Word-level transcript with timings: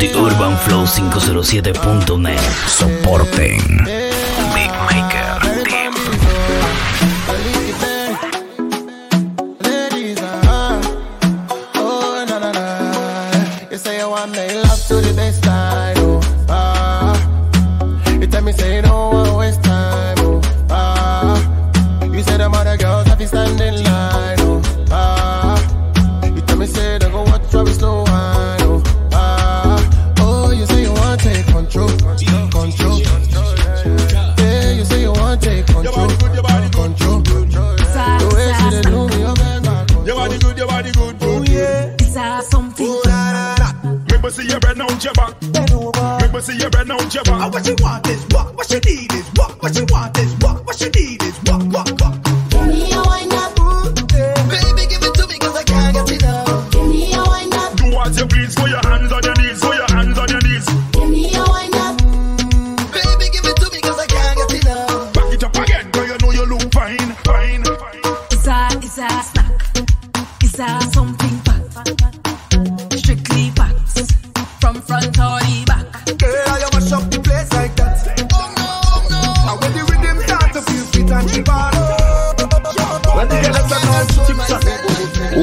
de 0.00 0.16
Urban 0.16 0.58
Flow 0.58 0.86
507.net. 0.86 2.40
Soporten. 2.66 4.09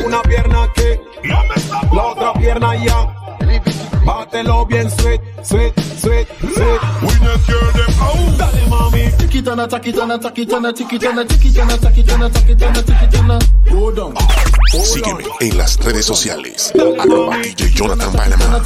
Una 0.05 0.21
pierna 0.21 0.71
que, 0.73 1.01
la 1.93 2.03
otra 2.03 2.33
pierna 2.33 2.75
ya. 2.83 3.13
Bátelo 4.05 4.65
bien, 4.65 4.89
sweet, 4.89 5.21
sweet, 5.43 5.73
sweet, 5.99 6.27
sweet. 6.39 6.81
We 7.01 7.19
not. 7.19 7.39
Dale 8.37 8.67
mami. 8.69 9.11
Tikitana, 9.17 9.67
takitana, 9.67 10.17
tikitana. 10.19 10.73
Go 13.69 13.91
down. 13.91 14.13
Sígueme 14.71 15.23
en 15.41 15.57
las 15.57 15.77
redes 15.79 16.05
sociales. 16.05 16.71
Arroba 16.99 17.37
DJ 17.37 17.71
Jonathan 17.73 18.13
Panamá. 18.13 18.61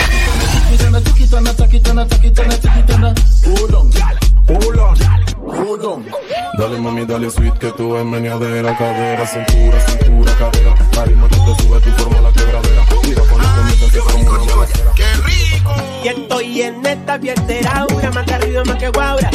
Dale 6.58 6.80
mami, 6.80 7.06
dale 7.06 7.30
sweet 7.30 7.58
que 7.58 7.72
tú 7.72 7.96
es 7.96 8.06
meneadera, 8.06 8.78
cadera, 8.78 9.26
cintura, 9.26 9.80
cintura, 9.82 10.36
cadera. 10.38 10.76
Carisma 10.92 11.28
que 11.28 11.36
te 11.36 11.64
sube 11.64 11.80
tu 11.82 11.90
forma 11.92 12.22
la 12.22 12.32
quebradera. 12.32 12.86
Mira 13.04 13.22
con 13.24 13.42
la 13.42 13.56
comida 13.56 13.92
que 13.92 14.00
como 14.00 14.44
una 14.44 14.56
balacera. 14.56 14.92
¡Qué 14.96 15.14
rico! 15.26 15.74
Y 16.04 16.08
estoy 16.08 16.62
en 16.62 16.86
esta 16.86 17.20
fiesta 17.20 17.54
aura, 17.74 18.12
más 18.12 18.26
que 18.26 18.34
arriba, 18.34 18.64
más 18.66 18.78
que 18.78 18.90
guaura. 18.90 19.30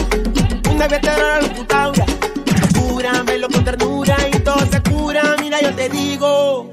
Una 0.70 0.88
fiesta 0.88 1.16
era 1.16 1.40
la 1.40 1.40
locutaura. 1.40 2.06
Cúramelo 2.78 3.48
con 3.48 3.64
ternura 3.64 4.16
y 4.32 4.38
todo 4.40 4.60
se 4.70 4.82
cura, 4.82 5.36
mira 5.40 5.60
yo 5.60 5.74
te 5.74 5.88
digo. 5.88 6.70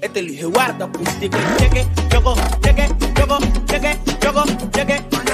Este 0.00 0.22
lo 0.22 0.28
dije 0.28 0.44
guarda, 0.44 0.86
pues, 0.86 1.20
cheque, 1.20 1.38
cheque, 1.58 1.86
choco, 2.08 2.34
cheque, 2.62 2.88
choco, 3.14 3.38
cheque, 3.66 3.98
choco, 4.20 4.44
cheque. 4.72 5.27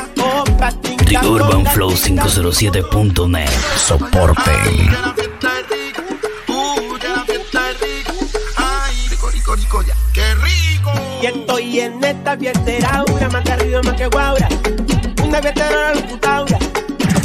The 0.64 1.19
Urban 1.22 1.66
Flow 1.66 1.91
507.net. 1.91 3.50
Soporte. 3.76 4.50
Qué 10.14 10.34
rico. 10.36 10.92
Y 11.20 11.26
estoy 11.26 11.80
en 11.80 12.03
esta 12.03 12.38
fiesta 12.38 13.04
una 13.12 13.28
más 13.28 13.44
que 13.44 13.53
arriba, 13.53 13.82
más 13.82 13.94
que 13.94 14.06
guaura. 14.06 14.48
Una 15.22 15.42
fiesta 15.42 15.69
de 15.69 15.74
la 15.74 15.94
locutaura. 15.97 16.58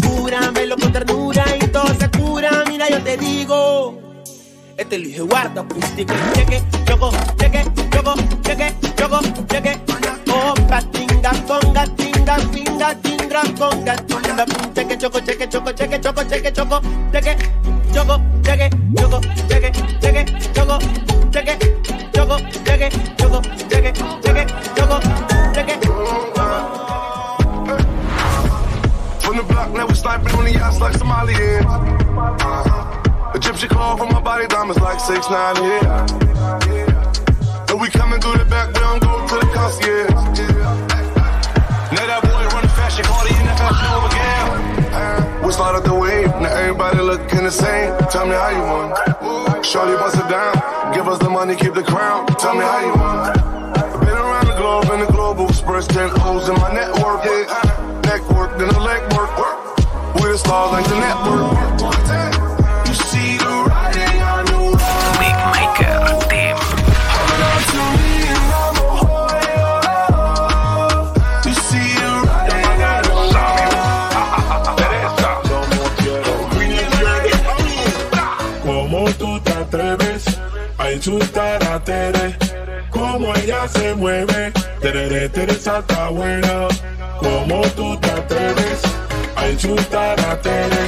Cúramelo 0.05 0.75
con 0.75 0.91
ternura 0.91 1.45
y 1.61 1.67
todo 1.67 1.88
se 1.97 2.09
cura. 2.09 2.66
Mira, 2.67 2.89
yo 2.89 3.01
te 3.01 3.16
digo. 3.16 4.01
Este 4.75 4.97
lo 4.97 5.05
dije 5.05 5.22
guarda, 5.22 5.63
pues, 5.63 5.95
cheque, 5.95 6.13
cheque, 6.33 6.61
choco, 6.85 7.11
cheque, 7.38 7.63
choco, 7.89 8.16
cheque. 8.44 8.88
up. 14.39 14.69
está 85.79 86.09
buena. 86.09 86.67
Como 87.19 87.62
tú 87.75 87.97
te 88.00 88.12
atreves 88.12 88.81
a 89.35 89.47
enchutar 89.47 90.19
la 90.19 90.41
tele. 90.41 90.81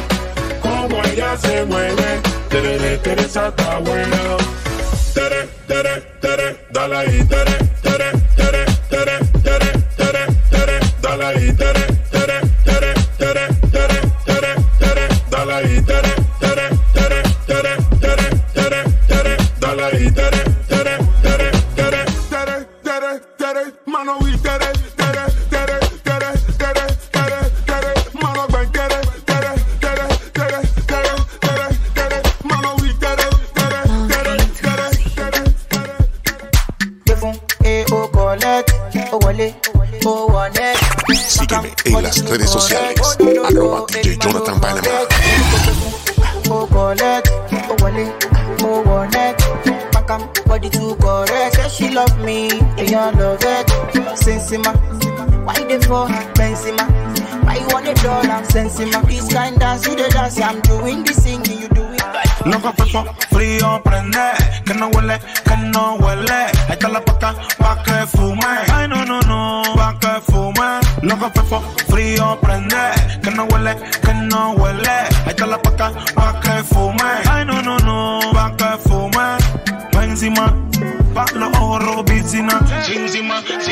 Como 0.61 1.03
ella 1.03 1.37
se 1.37 1.65
mueve. 1.65 2.21
Tere, 2.49 2.97
Teresa 2.97 3.47
está 3.47 3.79
buena. 3.79 4.37
Tere, 5.13 5.49
tere, 5.67 6.01
tere, 6.21 6.67
dale 6.71 6.97
ahí, 6.97 7.23
tere. 7.25 7.60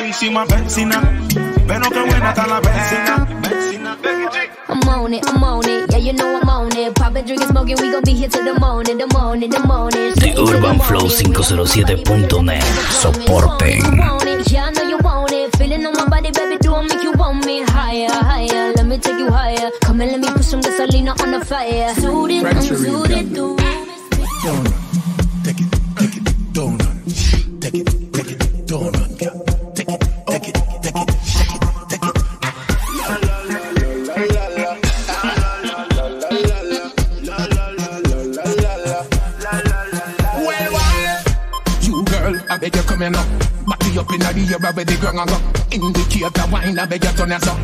Encima, 0.10 0.46
benzina. 0.46 1.02
Pero 1.68 1.90
qué 1.90 2.00
buena 2.00 2.30
está 2.30 2.48
la 2.48 2.60
benzina. 2.60 3.28
Benzina, 3.42 3.98
I'm 4.68 4.90
on 4.90 5.14
it, 5.14 5.24
I'm 5.28 5.44
on 5.44 5.68
it, 5.68 5.92
yeah, 5.92 5.98
you 5.98 6.14
know 6.14 6.40
I'm 6.42 6.50
on 6.50 6.76
it. 6.76 6.96
Poppin', 6.96 7.26
drinkin', 7.26 7.48
smoking, 7.48 7.78
we 7.80 7.92
gon' 7.92 8.04
be 8.04 8.14
here 8.14 8.28
till 8.28 8.44
the 8.44 8.60
morning, 8.60 8.98
the 8.98 9.08
morning, 9.08 9.50
the 9.50 9.60
morning. 9.60 10.14
The 10.16 10.34
Urban 10.38 10.80
Flow 10.80 11.08
507.net. 11.08 12.64
Soporten. 13.02 13.78
You 13.78 13.98
want 14.02 14.24
it, 14.28 14.52
yeah, 14.52 14.66
I 14.66 14.72
know 14.72 14.84
you 14.84 14.98
want 14.98 15.32
it. 15.32 15.56
Feeling 15.58 15.86
on 15.86 15.94
my 15.94 16.08
body, 16.08 16.32
baby, 16.32 16.58
do 16.58 16.74
I 16.74 16.82
make 16.88 17.04
you 17.04 17.12
want 17.14 17.46
me 17.46 17.62
higher, 17.62 18.10
higher? 18.10 18.74
Let 18.74 18.86
me 18.86 18.98
take 18.98 19.20
you 19.20 19.30
higher. 19.32 19.70
Come 19.82 20.02
and 20.02 20.12
let 20.12 20.22
me 20.22 20.28
put 20.32 20.44
some 20.44 20.62
gasolina 20.62 21.20
on 21.22 21.32
the 21.32 21.46
fire. 21.46 21.94
Suited, 21.96 22.46
I'm 22.46 22.62
suited, 22.62 23.34
do. 23.34 23.58
I 43.00 43.08
beg 43.08 43.16
you 43.16 43.16
come 43.16 43.16
here 43.16 43.16
now. 43.16 43.24
Back 43.66 43.84
you 43.94 44.02
up 44.02 44.12
in 44.12 44.20
the 44.20 44.44
air 44.52 44.60
where 44.60 44.84
the 44.84 44.96
ground 45.00 45.20
and 45.20 45.30
go. 45.30 45.38
Indicate 45.72 46.34
the 46.34 46.44
wine, 46.52 46.80
I 46.80 46.86
beg 46.86 47.04
you 47.04 47.12
turn 47.16 47.30
your 47.30 47.40
up. 47.40 47.58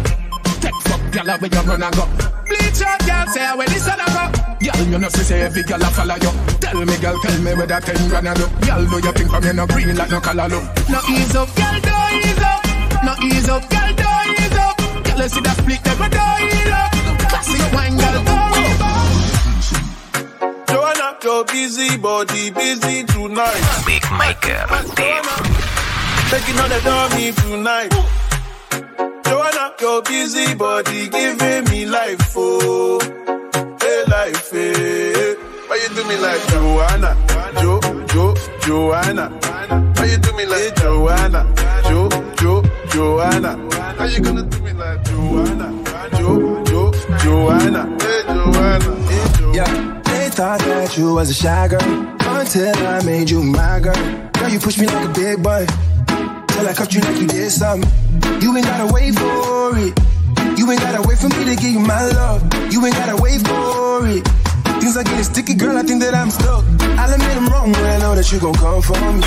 Take 0.64 0.80
fuck, 0.88 1.02
girl, 1.12 1.28
where 1.28 1.52
you 1.52 1.62
run 1.68 1.84
and 1.84 1.96
go. 1.96 2.06
Bleach 2.48 2.82
out, 2.82 3.00
girl, 3.04 3.28
say 3.28 3.44
where 3.56 3.68
the 3.68 3.80
sun 3.80 4.00
a 4.00 4.08
go. 4.16 4.24
Girl, 4.64 4.88
you 4.88 5.00
know, 5.00 5.10
say 5.10 5.42
every 5.42 5.64
girl 5.64 5.82
a 5.82 5.88
follow 5.92 6.16
you. 6.16 6.32
Tell 6.64 6.80
me, 6.80 6.96
girl, 7.04 7.20
tell 7.20 7.38
me 7.42 7.52
where 7.54 7.68
that 7.68 7.84
ten 7.84 8.00
grand 8.08 8.28
a 8.28 8.34
do. 8.34 8.48
Girl, 8.64 8.84
do 8.88 8.98
you 9.04 9.12
think 9.12 9.30
from 9.30 9.44
you 9.44 9.54
no 9.54 9.68
green 9.68 9.96
like 9.96 10.12
no 10.12 10.20
color 10.22 10.48
look? 10.48 10.64
No 10.88 11.00
ease 11.12 11.36
up, 11.36 11.52
girl, 11.52 11.78
do 11.84 11.96
ease 12.16 12.40
up. 12.40 12.62
No 13.04 13.14
ease 13.20 13.50
up, 13.50 13.64
girl, 13.68 13.92
do 13.92 14.08
ease 14.32 14.56
up. 14.56 14.76
Girl, 15.04 15.20
you 15.20 15.30
see 15.30 15.44
that 15.44 15.56
split, 15.60 15.82
never 15.84 16.08
do 16.16 16.24
ease 16.48 16.72
up. 16.72 16.92
Classic 17.28 17.60
wine, 17.76 17.98
girl, 18.00 18.24
go. 18.24 18.55
Your 21.26 21.44
busy 21.46 21.98
body 21.98 22.52
busy 22.52 23.04
tonight. 23.04 23.84
Big 23.88 24.04
Maker 24.12 24.62
Team. 24.94 25.26
Taking 26.30 26.60
on 26.60 26.70
the 26.70 26.80
dummy 26.84 27.32
tonight. 27.32 27.92
Joanna, 29.26 29.74
your 29.82 30.04
busy 30.04 30.54
body 30.54 31.10
giving 31.10 31.64
me 31.72 31.88
life, 31.88 32.34
oh, 32.38 33.00
hey 33.82 34.04
life, 34.08 34.52
hey. 34.52 35.34
Why 35.68 35.80
you 35.82 35.90
do 35.96 36.08
me 36.08 36.16
like 36.18 36.46
Joanna, 36.50 37.18
Jo, 37.60 37.80
Jo, 38.14 38.36
Joanna? 38.62 39.30
Why 39.98 40.06
you 40.06 40.18
do 40.18 40.32
me 40.38 40.46
like 40.46 40.76
Joanna, 40.76 41.52
Jo, 41.90 42.08
Jo, 42.36 42.64
Joanna? 42.90 43.58
How 43.98 44.06
you 44.06 44.22
gonna 44.22 44.44
do 44.44 44.60
me 44.62 44.74
like 44.74 45.04
Joanna, 45.06 45.74
thought 50.36 50.60
that 50.60 50.98
you 50.98 51.14
was 51.16 51.30
a 51.30 51.34
shy 51.34 51.68
girl 51.70 51.80
until 51.80 52.76
I 52.76 53.02
made 53.06 53.30
you 53.30 53.42
my 53.42 53.80
girl. 53.80 53.96
Girl, 54.34 54.50
you 54.50 54.60
push 54.60 54.78
me 54.78 54.86
like 54.86 55.08
a 55.08 55.14
big 55.14 55.42
boy 55.42 55.66
till 56.52 56.68
I 56.68 56.74
cut 56.76 56.94
you 56.94 57.00
like 57.00 57.22
you 57.22 57.26
did 57.26 57.50
something. 57.50 57.88
You 58.42 58.52
ain't 58.52 58.66
gotta 58.66 58.92
wait 58.92 59.16
for 59.16 59.72
it. 59.80 59.96
You 60.60 60.70
ain't 60.70 60.82
gotta 60.82 61.08
wait 61.08 61.20
for 61.20 61.30
me 61.30 61.46
to 61.46 61.56
give 61.56 61.72
you 61.72 61.80
my 61.80 62.04
love. 62.20 62.44
You 62.70 62.86
ain't 62.86 62.96
gotta 62.96 63.16
wait 63.16 63.48
for 63.48 64.04
it. 64.12 64.28
Things 64.84 64.98
are 64.98 65.06
getting 65.08 65.24
sticky, 65.24 65.56
girl. 65.56 65.78
I 65.78 65.84
think 65.84 66.02
that 66.04 66.14
I'm 66.14 66.30
stuck. 66.30 66.66
I'll 67.00 67.14
admit 67.14 67.38
I'm 67.38 67.48
wrong, 67.48 67.72
but 67.72 67.86
I 67.86 67.98
know 68.00 68.14
that 68.16 68.30
you 68.30 68.40
gon' 68.44 68.56
come 68.56 68.82
for 68.82 69.00
me. 69.16 69.24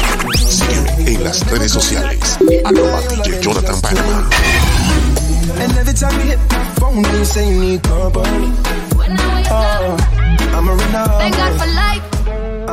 En 1.09 1.25
las 1.25 1.41
redes 1.49 1.73
sociales, 1.73 2.37
arroba 2.69 3.01
DJ 3.09 3.41
Jonathan 3.41 3.81
Panama. 3.81 4.29
And 5.57 5.73
every 5.73 5.95
time 5.95 6.13
you 6.21 6.37
hit 6.37 6.41
my 6.53 6.65
phone, 6.77 7.01
you 7.01 7.25
say 7.25 7.49
you 7.49 7.61
need 7.61 7.83
company. 7.83 8.53
Oh, 9.51 10.18
I'm 10.55 10.69
a 10.69 10.75
runner. 10.75 11.07
Thank 11.19 11.37
God 11.37 11.61
for 11.61 11.67
life. 11.67 12.05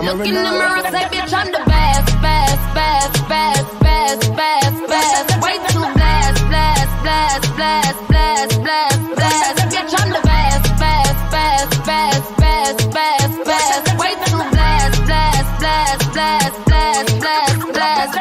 Look 0.06 0.28
in 0.28 0.36
the 0.36 0.42
mirror, 0.44 0.82
say, 0.92 1.06
bitch, 1.10 1.34
I'm 1.34 1.52
the 1.52 1.64
best, 1.66 2.22
best, 2.22 2.76
best, 2.76 3.26
best, 3.30 3.80
best, 3.82 4.36
best, 4.36 4.78
best. 4.88 5.42
Way 5.42 5.56
too 5.72 5.88
blessed, 5.96 6.44
blessed, 6.52 6.96
blessed, 7.02 7.56
blessed, 7.56 8.08
blessed, 8.08 8.58
blessed, 8.62 9.16
blessed. 9.16 9.60
Bitch, 9.72 9.94
I'm 9.98 10.10
the 10.12 10.22
best, 10.22 10.66
best, 10.78 11.16
best, 11.32 11.74
best, 11.86 12.26
best, 12.42 12.92
best, 12.92 13.36
best. 13.50 13.86
Way 13.98 14.14
too 14.28 14.42
blessed, 14.54 15.00
blessed, 15.10 15.54
blessed, 15.64 16.06
blessed, 16.14 16.60
blessed, 16.70 17.20
blessed, 17.24 17.66
blessed. 17.74 18.16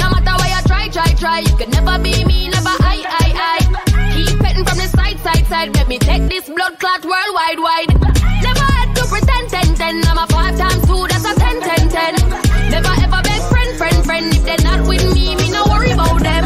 No 0.00 0.06
matter 0.10 0.34
where 0.40 0.50
you 0.56 0.62
try, 0.66 0.88
try, 0.88 1.10
try, 1.14 1.38
you 1.40 1.54
can 1.56 1.70
never 1.70 1.98
be 2.02 2.24
me, 2.24 2.48
never 2.48 2.74
I, 2.80 2.96
I, 3.22 3.26
I. 3.38 4.14
Keep 4.16 4.40
petting 4.40 4.64
from 4.64 4.78
the 4.78 4.88
side, 4.88 5.18
side, 5.20 5.46
side. 5.46 5.74
Let 5.76 5.86
me 5.86 5.98
take 5.98 6.28
this 6.28 6.48
blood 6.48 6.78
clot 6.80 7.04
worldwide, 7.04 7.60
wide. 7.60 8.01
They're 14.44 14.56
not 14.62 14.86
with 14.86 15.04
me, 15.14 15.36
me 15.36 15.50
no 15.50 15.64
worry 15.68 15.92
about 15.92 16.20
them. 16.22 16.44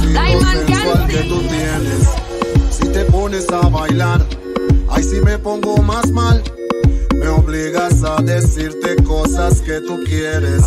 Sensual 0.00 1.06
que 1.08 1.22
tú 1.28 1.40
tienes. 1.48 2.08
Si 2.70 2.88
te 2.88 3.04
pones 3.06 3.48
a 3.50 3.68
bailar, 3.68 4.24
ay 4.90 5.02
si 5.02 5.20
me 5.20 5.38
pongo 5.38 5.76
más 5.82 6.10
mal. 6.10 6.42
Me 7.14 7.28
obligas 7.28 8.02
a 8.04 8.20
decirte 8.22 8.96
cosas 9.04 9.60
que 9.60 9.80
tú 9.80 10.02
quieres. 10.04 10.62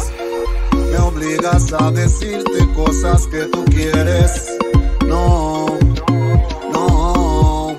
Me 0.91 0.97
obligas 0.97 1.73
a 1.73 1.91
decirte 1.91 2.67
cosas 2.75 3.27
que 3.27 3.45
tú 3.45 3.65
quieres. 3.65 4.57
No, 5.05 5.65
no. 6.71 7.75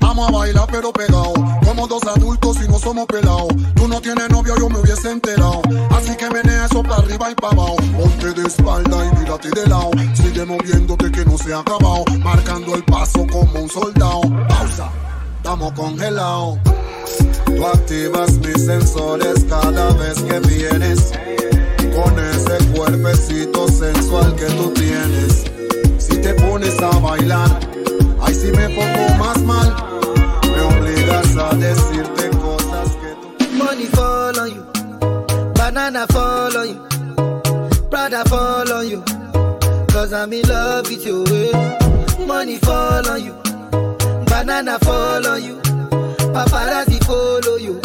Vamos 0.00 0.28
a 0.28 0.32
bailar 0.32 0.66
pero 0.70 0.92
pegado. 0.92 1.53
Como 1.74 1.88
dos 1.88 2.04
adultos 2.04 2.58
y 2.64 2.68
no 2.68 2.78
somos 2.78 3.04
pelados. 3.06 3.48
Tú 3.74 3.88
no 3.88 4.00
tienes 4.00 4.30
novio, 4.30 4.54
yo 4.56 4.68
me 4.68 4.78
hubiese 4.78 5.10
enterado. 5.10 5.60
Así 5.90 6.14
que 6.16 6.30
menea 6.30 6.66
eso 6.66 6.84
para 6.84 6.98
arriba 6.98 7.32
y 7.32 7.34
para 7.34 7.52
abajo. 7.52 7.76
Ponte 7.98 8.32
de 8.32 8.46
espalda 8.46 9.04
y 9.04 9.18
mírate 9.18 9.50
de 9.50 9.66
lado. 9.66 9.90
Sigue 10.14 10.44
moviéndote 10.44 11.10
que 11.10 11.24
no 11.24 11.36
se 11.36 11.52
ha 11.52 11.58
acabado. 11.58 12.04
Marcando 12.20 12.76
el 12.76 12.84
paso 12.84 13.26
como 13.26 13.60
un 13.60 13.68
soldado. 13.68 14.20
Pausa, 14.48 14.88
estamos 15.38 15.72
congelados. 15.72 16.58
Tú 17.44 17.66
activas 17.66 18.32
mis 18.34 18.66
sensores 18.66 19.44
cada 19.48 19.92
vez 19.94 20.22
que 20.22 20.38
vienes. 20.40 21.12
Con 21.92 22.16
ese 22.20 22.72
cuerpecito 22.72 23.66
sensual 23.66 24.36
que 24.36 24.46
tú 24.46 24.70
tienes. 24.74 25.44
Si 25.98 26.18
te 26.18 26.34
pones 26.34 26.80
a 26.80 26.98
bailar, 27.00 27.58
ay 28.20 28.32
si 28.32 28.52
me 28.52 28.68
pongo 28.68 29.16
más 29.18 29.42
mal. 29.42 29.93
Me 31.04 31.10
obligas 31.10 31.36
a 31.36 31.54
decirte 31.56 32.30
cosas 32.38 32.96
que 32.96 33.14
tú 33.46 33.52
Money 33.54 33.86
fall 33.86 34.38
on 34.38 34.48
you, 34.54 34.64
banana 35.54 36.06
fall 36.08 36.56
on 36.56 36.68
you, 36.68 37.88
Prada 37.90 38.24
fall 38.24 38.72
on 38.72 38.88
you. 38.88 39.02
Cause 39.88 40.12
I'm 40.12 40.32
in 40.32 40.42
love 40.48 40.88
with 40.88 41.06
you. 41.06 41.24
eh. 41.26 42.26
Money 42.26 42.56
fall 42.58 43.08
on 43.08 43.22
you, 43.24 43.34
banana 44.26 44.78
fall 44.80 45.26
on 45.26 45.42
you, 45.42 45.56
paparazzi 46.32 46.98
follow 47.04 47.56
you. 47.56 47.80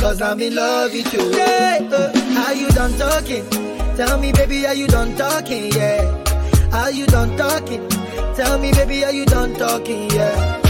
Cause 0.00 0.20
I'm 0.20 0.40
in 0.42 0.54
love 0.54 0.92
with 0.92 1.12
you. 1.14 1.30
Yeah, 1.32 1.78
uh, 1.90 2.44
are 2.46 2.54
you 2.54 2.68
done 2.70 2.92
talking? 2.98 3.48
Tell 3.96 4.18
me, 4.18 4.32
baby, 4.32 4.66
are 4.66 4.74
you 4.74 4.86
done 4.86 5.16
talking? 5.16 5.72
Yeah. 5.72 6.02
Are 6.72 6.90
you 6.90 7.06
done 7.06 7.36
talking? 7.38 7.88
Tell 8.34 8.58
me, 8.58 8.72
baby, 8.72 9.04
are 9.04 9.12
you 9.12 9.24
done 9.24 9.54
talking? 9.54 10.10
Yeah. 10.10 10.60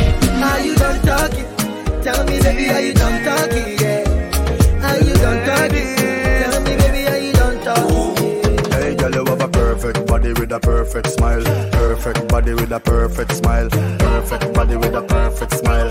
Are 0.45 0.61
you 0.61 0.77
done 0.77 1.01
talking? 1.03 1.54
Tell 2.05 2.23
me, 2.27 2.39
baby, 2.39 2.69
are 2.69 2.81
you 2.83 2.93
done 2.93 3.25
talking? 3.25 3.79
Yeah. 3.81 4.05
Are 4.85 4.99
you 5.01 5.15
done 5.15 5.41
talking? 5.47 5.97
Tell 5.97 6.61
me, 6.61 6.77
baby, 6.77 7.09
are 7.09 7.17
you 7.17 7.33
done 7.33 7.59
talking? 7.65 8.73
Hey, 8.73 8.95
girl, 8.95 9.15
you 9.15 9.25
have 9.25 9.41
a 9.41 9.49
perfect 9.49 10.07
body 10.07 10.35
with 10.35 10.53
a 10.53 10.61
perfect 10.61 11.09
smile. 11.09 11.43
Perfect 11.73 12.29
body 12.29 12.53
with 12.53 12.73
a 12.73 12.81
perfect 12.81 13.33
smile. 13.33 13.71
Perfect 13.71 14.53
body 14.53 14.77
with 14.77 14.95
a 14.95 15.01
perfect 15.01 15.55
smile. 15.55 15.91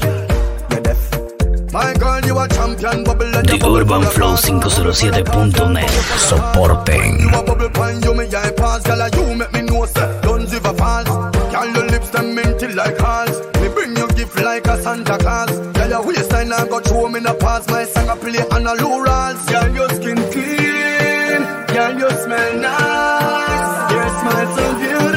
You're 0.69 0.81
deaf. 0.81 1.73
My 1.73 1.93
girl, 1.95 2.21
you 2.21 2.37
a 2.37 2.47
champion. 2.47 3.03
The 3.03 3.59
Urban 3.65 4.03
Flow 4.13 4.35
507.net. 4.35 5.89
Soporten. 6.29 7.19
You 7.21 7.29
a 7.29 7.43
bubble 7.43 7.71
pine, 7.71 8.03
you 8.03 8.13
me 8.13 8.25
eye 8.25 8.51
pass, 8.55 8.83
girl, 8.83 9.09
you 9.09 9.35
make 9.35 9.51
me 9.51 9.61
know 9.63 9.85
say 9.85 10.19
don't 10.21 10.53
ever 10.53 10.73
false. 10.75 11.09
Girl, 11.51 11.73
your 11.73 11.87
lips 11.87 12.11
them 12.11 12.35
minty 12.35 12.67
like 12.67 12.99
hearts. 12.99 13.39
Me 13.59 13.67
bring 13.69 13.97
you 13.97 14.07
gift 14.09 14.39
like 14.39 14.67
a 14.67 14.79
Santa 14.79 15.17
Claus. 15.17 15.73
Your 15.93 16.01
waistline 16.07 16.51
I 16.51 16.67
got 16.67 16.85
throw 16.85 17.07
me 17.07 17.19
in 17.19 17.27
a 17.27 17.35
pass. 17.35 17.67
My 17.67 17.83
song 17.85 18.09
I 18.09 18.17
play 18.17 18.39
on 18.39 18.65
a 18.65 18.73
low 18.81 18.99
rolls. 18.99 19.45
Girl, 19.45 19.75
your 19.75 19.89
skin 19.89 20.17
clean. 20.33 21.41
Girl, 21.69 21.93
you 21.99 22.09
smell 22.23 22.57
nice. 22.57 23.91
Your 23.93 24.09
smile 24.17 24.55
so 24.55 24.79
beautiful. 24.79 25.12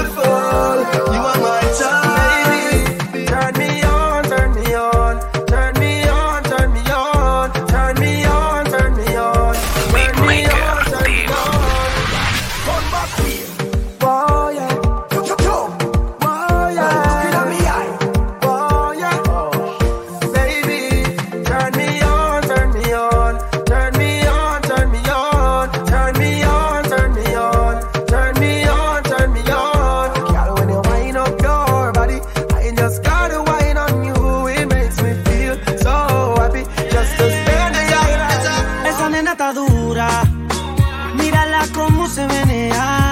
Dura. 39.87 40.23
Mírala 41.15 41.63
cómo 41.73 42.09
se 42.09 42.27
menea. 42.27 43.06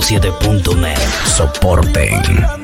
107.net. 0.00 0.98
Soporten. 1.26 2.57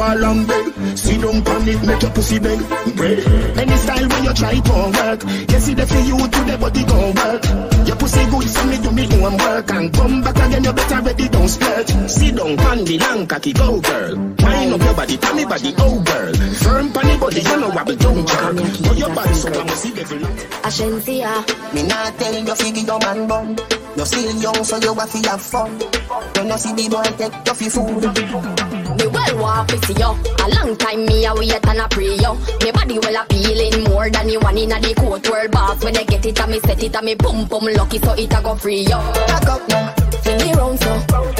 Way 0.00 0.08
make 0.08 0.18
you 0.18 0.20
ball 0.20 0.24
and 0.24 0.46
beg. 0.46 0.98
See 0.98 1.18
down 1.18 1.42
pan 1.44 1.68
it 1.68 1.86
make 1.86 2.02
your 2.02 2.10
pussy 2.12 2.38
beg. 2.38 2.58
Bread. 2.96 3.18
Any 3.58 3.76
style 3.76 4.08
when 4.08 4.24
you 4.24 4.34
try 4.34 4.54
to 4.54 4.72
work. 4.96 5.24
You 5.24 5.60
see 5.60 5.74
the 5.74 5.86
for 5.86 6.00
you 6.00 6.18
to 6.18 6.40
the 6.44 6.58
body 6.58 6.84
go 6.84 6.98
work. 7.12 7.86
Your 7.86 7.96
pussy 7.96 8.24
good 8.30 8.48
so 8.48 8.64
me 8.66 8.76
do 8.78 8.90
me 8.92 9.04
own 9.24 9.36
work. 9.36 9.70
And 9.70 9.92
come 9.92 10.22
back 10.22 10.36
again 10.36 10.64
you 10.64 10.72
better 10.72 11.00
ready 11.02 11.28
don't 11.28 11.48
splurge. 11.48 11.90
See 12.08 12.32
down 12.32 12.56
pan 12.56 12.84
the 12.84 12.98
long 12.98 13.26
cocky 13.26 13.52
go 13.52 13.80
girl. 13.80 14.16
Wind 14.16 14.72
up 14.74 14.82
your 14.82 14.94
body 14.94 15.16
tell 15.16 15.34
me 15.34 15.44
body 15.44 15.74
oh 15.78 16.00
girl. 16.00 16.34
Firm 16.34 16.92
pan 16.92 17.06
the 17.06 17.18
body 17.20 17.40
you 17.40 17.60
know 17.60 17.68
wobble 17.70 17.96
don't 17.96 18.28
jerk. 18.28 18.56
But 18.56 18.98
your 18.98 19.14
body 19.14 19.34
so 19.34 19.48
I 19.52 19.64
must 19.64 19.82
see 19.82 19.94
devil. 19.94 20.18
Agencia. 20.64 21.74
Me 21.74 21.82
not 21.84 22.18
tell 22.18 22.34
you 22.34 22.54
figure 22.54 22.82
your 22.82 22.98
man 23.00 23.28
bum. 23.28 23.56
You 23.96 24.04
still 24.04 24.40
young, 24.40 24.64
so 24.64 24.76
you 24.78 24.94
have 24.94 25.10
to 25.10 25.28
have 25.28 25.42
fun. 25.42 25.70
When 25.78 26.46
you 26.46 26.58
see 26.58 26.72
the 26.74 26.88
boy 26.88 27.02
take 27.18 27.60
you 27.60 27.70
for 27.70 28.00
food. 28.00 28.79
Me 29.00 29.06
well 29.06 29.38
want 29.38 29.68
to 29.70 29.78
see. 29.86 29.94
A 29.94 30.46
long 30.56 30.76
time 30.76 31.06
me 31.06 31.24
a 31.24 31.32
wait 31.34 31.66
and 31.66 31.80
a 31.80 31.88
pray 31.88 32.16
you. 32.16 32.32
Me 32.60 32.70
body 32.70 32.98
well 32.98 33.22
appealing 33.22 33.84
more 33.84 34.10
than 34.10 34.26
the 34.26 34.36
one 34.36 34.58
inna 34.58 34.78
the 34.78 34.94
court 34.94 35.26
world 35.30 35.50
boss. 35.50 35.82
When 35.82 35.96
I 35.96 36.04
get 36.04 36.26
it, 36.26 36.38
and 36.38 36.50
me 36.52 36.60
set 36.60 36.82
it, 36.82 36.94
and 36.94 37.06
me 37.06 37.14
boom 37.14 37.46
boom 37.46 37.64
lucky, 37.72 37.98
so 37.98 38.12
it 38.12 38.32
a 38.32 38.42
go 38.42 38.54
free 38.56 38.80
you. 38.80 39.00
Back 39.24 39.48
up 39.48 39.66
now, 39.68 39.94
Fling 40.20 40.36
me 40.36 40.52
round 40.52 40.78
so. 40.80 40.92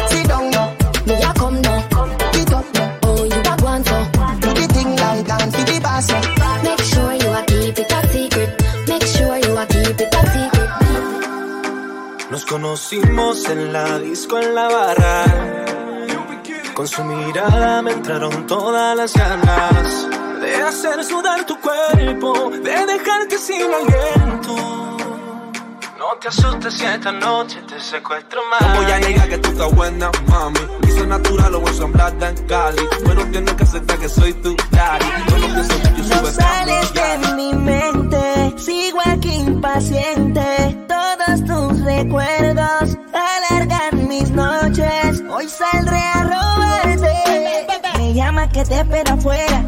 sit 0.08 0.26
down 0.26 0.50
now. 0.50 0.72
Me 1.04 1.14
a 1.20 1.32
come 1.34 1.60
now. 1.60 1.80
Get 2.32 2.52
up 2.54 2.64
now, 2.72 2.98
Oh 3.02 3.24
you 3.24 3.40
a 3.44 3.54
on 3.68 3.84
so. 3.84 3.96
do 4.40 4.48
the 4.56 4.66
thing 4.72 4.96
like 4.96 5.26
dance 5.26 5.56
for 5.56 5.64
the 5.68 5.80
boss. 5.84 6.08
now. 6.08 6.62
Make 6.64 6.80
sure 6.80 7.12
you 7.12 7.28
a 7.28 7.44
keep 7.44 7.78
it 7.78 7.92
a 7.92 8.00
secret. 8.08 8.50
Make 8.88 9.04
sure 9.04 9.36
you 9.36 9.52
a 9.52 9.66
keep 9.66 10.00
it 10.00 10.14
a 10.14 10.22
secret. 10.32 10.60
pusimos 12.80 13.44
en 13.50 13.72
la 13.72 13.98
disco 13.98 14.38
en 14.38 14.54
la 14.54 14.68
barra. 14.68 15.69
Con 16.80 16.88
su 16.88 17.04
mirada 17.04 17.82
me 17.82 17.92
entraron 17.92 18.46
todas 18.46 18.96
las 18.96 19.12
ganas 19.12 20.08
de 20.40 20.62
hacer 20.62 21.04
sudar 21.04 21.44
tu 21.44 21.60
cuerpo, 21.60 22.50
de 22.52 22.86
dejarte 22.86 23.36
sin 23.36 23.66
aliento. 23.70 24.56
No 25.98 26.16
te 26.18 26.28
asustes 26.28 26.72
si 26.72 26.86
esta 26.86 27.12
noche 27.12 27.60
te 27.68 27.78
secuestro 27.78 28.40
más. 28.48 28.62
No 28.62 28.82
voy 28.82 28.92
a 28.92 28.98
negar 28.98 29.28
que 29.28 29.36
tú 29.36 29.50
estás 29.50 29.70
buena, 29.74 30.10
mami. 30.26 30.58
Hizo 30.88 31.06
natural 31.06 31.54
o 31.56 31.68
eso 31.68 31.84
en 31.84 32.46
Cali. 32.46 32.82
Pero 33.04 33.26
tienes 33.26 33.52
que 33.52 33.62
aceptar 33.62 33.98
que 33.98 34.08
soy 34.08 34.32
tu 34.32 34.56
daddy. 34.70 35.04
Yo 35.28 35.38
no 35.38 35.54
pienso 35.54 35.74
yo 35.82 35.90
No 35.98 36.16
sube 36.16 36.32
sales 36.32 36.94
de 36.94 37.34
mi 37.36 37.52
mente, 37.52 38.54
sigo 38.56 39.00
aquí 39.04 39.34
impaciente. 39.34 40.78
Todos 40.88 41.44
tus 41.44 41.84
recuerdos 41.84 42.96
alargan 43.12 44.08
mis 44.08 44.30
noches. 44.30 45.22
Hoy 45.28 45.46
saldré 45.46 45.98
a 45.98 46.19
que 48.60 48.68
te 48.68 48.80
espera 48.80 49.14
afuera. 49.14 49.64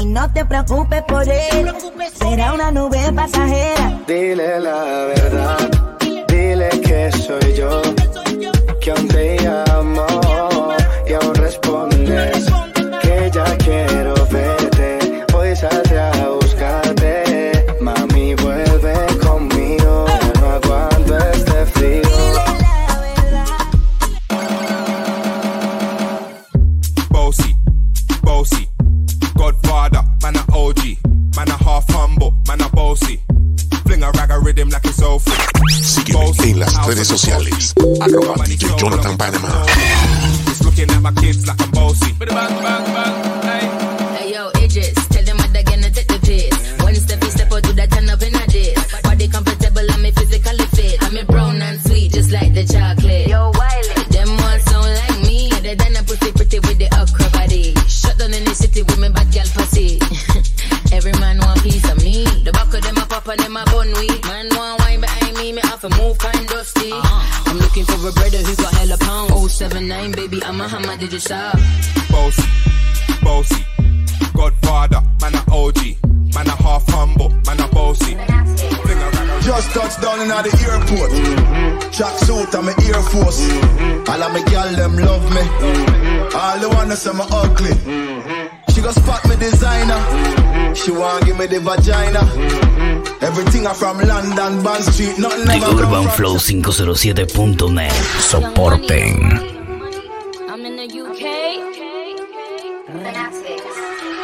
Y 0.00 0.06
no 0.06 0.32
te 0.32 0.44
preocupes 0.44 1.02
por 1.02 1.28
él. 1.28 1.72
Será 2.12 2.54
una 2.54 2.70
nube 2.70 3.12
pasajera. 3.14 3.98
Dile 4.06 4.60
la 4.60 4.84
verdad, 5.14 5.70
dile 6.28 6.68
que 6.80 7.10
soy 7.12 7.54
yo, 7.54 7.82
que 8.80 8.90
aún 8.90 9.08
te 9.08 9.36
llamo 9.40 10.06
y 11.06 11.12
aún 11.12 11.34
respondes 11.34 12.49
man 32.50 32.66
a 32.66 32.68
bossy. 32.70 33.20
Fling 33.84 34.02
a 34.02 34.10
rag 34.10 34.30
a 34.30 34.38
rhythm 34.40 34.68
like 34.70 34.84
it's 34.84 35.02
all 35.02 35.18
free. 35.18 35.36
Sígueme 35.82 36.50
en 36.50 36.58
las 36.58 36.86
redes 36.86 37.06
sociales. 37.06 37.74
Arroba 38.00 38.44
DJ 38.44 38.76
Jonathan 38.76 39.16
Panama. 39.16 39.64
Just 40.46 40.64
looking 40.64 40.90
at 40.90 41.00
my 41.00 41.12
kids 41.12 41.46
like 41.46 41.60
I'm 41.60 41.70
bossy. 41.70 42.12
Hey 42.18 43.39
baby, 70.30 70.44
I'm 70.44 70.60
a 70.60 70.68
hammer, 70.68 70.96
did 70.96 71.12
you 71.12 71.18
stop? 71.18 71.58
Bossy, 72.10 72.42
bossy, 73.22 73.64
Godfather, 74.34 75.02
man 75.20 75.34
a 75.34 75.42
OG, 75.52 75.96
man 76.34 76.46
a 76.46 76.56
half 76.62 76.86
humble, 76.88 77.30
man 77.46 77.60
a 77.60 77.68
bossy. 77.68 78.14
Fling 78.14 78.98
a 78.98 79.10
rag 79.10 79.28
a 79.28 79.40
Just 79.42 79.70
touched 79.72 80.00
down 80.00 80.20
in 80.20 80.28
the 80.28 80.34
airport. 80.70 81.10
Mm-hmm. 81.10 81.90
Track 81.90 82.18
suit 82.18 82.54
and 82.54 82.66
my 82.66 82.74
Air 82.86 83.02
Force. 83.02 83.40
Mm-hmm. 83.40 84.10
All 84.10 84.22
of 84.22 84.32
my 84.32 84.42
gal 84.50 84.72
them 84.74 84.96
love 84.96 85.24
me. 85.34 85.40
Mm-hmm. 85.40 86.36
All 86.36 86.58
the 86.58 86.68
wanna 86.68 86.96
say 86.96 87.12
me 87.12 87.24
ugly. 87.30 87.74
She 88.72 88.80
go 88.82 88.90
spot 88.92 89.28
me 89.28 89.36
designer. 89.36 90.00
She 90.74 90.90
want 90.92 91.24
give 91.26 91.38
me 91.38 91.46
the 91.46 91.60
vagina. 91.60 92.20
Everything 93.20 93.66
I 93.66 93.74
from 93.74 93.98
London, 93.98 94.62
Bond 94.62 94.84
Street, 94.84 95.18
nothing 95.18 95.44
The 95.46 95.54
ever 95.54 95.82
come 95.82 96.08
from. 96.08 96.36
UrbanFlow507.net. 96.36 97.92
Soporten. 98.30 99.49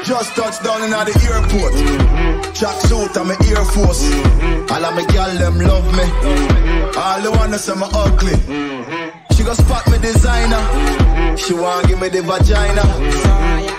Just 0.06 0.36
touched 0.36 0.62
down 0.62 0.84
in 0.84 0.90
the 0.90 1.18
airport. 1.34 1.74
Track 2.54 2.78
suit 2.86 3.16
and 3.16 3.26
my 3.26 3.34
Air 3.50 3.64
Force. 3.74 4.06
All 4.70 4.84
of 4.86 4.94
my 4.94 5.04
gal 5.10 5.34
them 5.34 5.58
love 5.58 5.82
me. 5.98 6.06
All 6.94 7.20
the 7.22 7.30
wanna 7.34 7.58
say 7.58 7.74
me 7.74 7.90
ugly. 7.90 8.38
She 9.34 9.42
go 9.42 9.52
spot 9.52 9.82
me 9.90 9.98
designer. 9.98 10.62
She 11.36 11.54
want 11.54 11.88
give 11.88 12.00
me 12.00 12.08
the 12.08 12.22
vagina. 12.22 12.86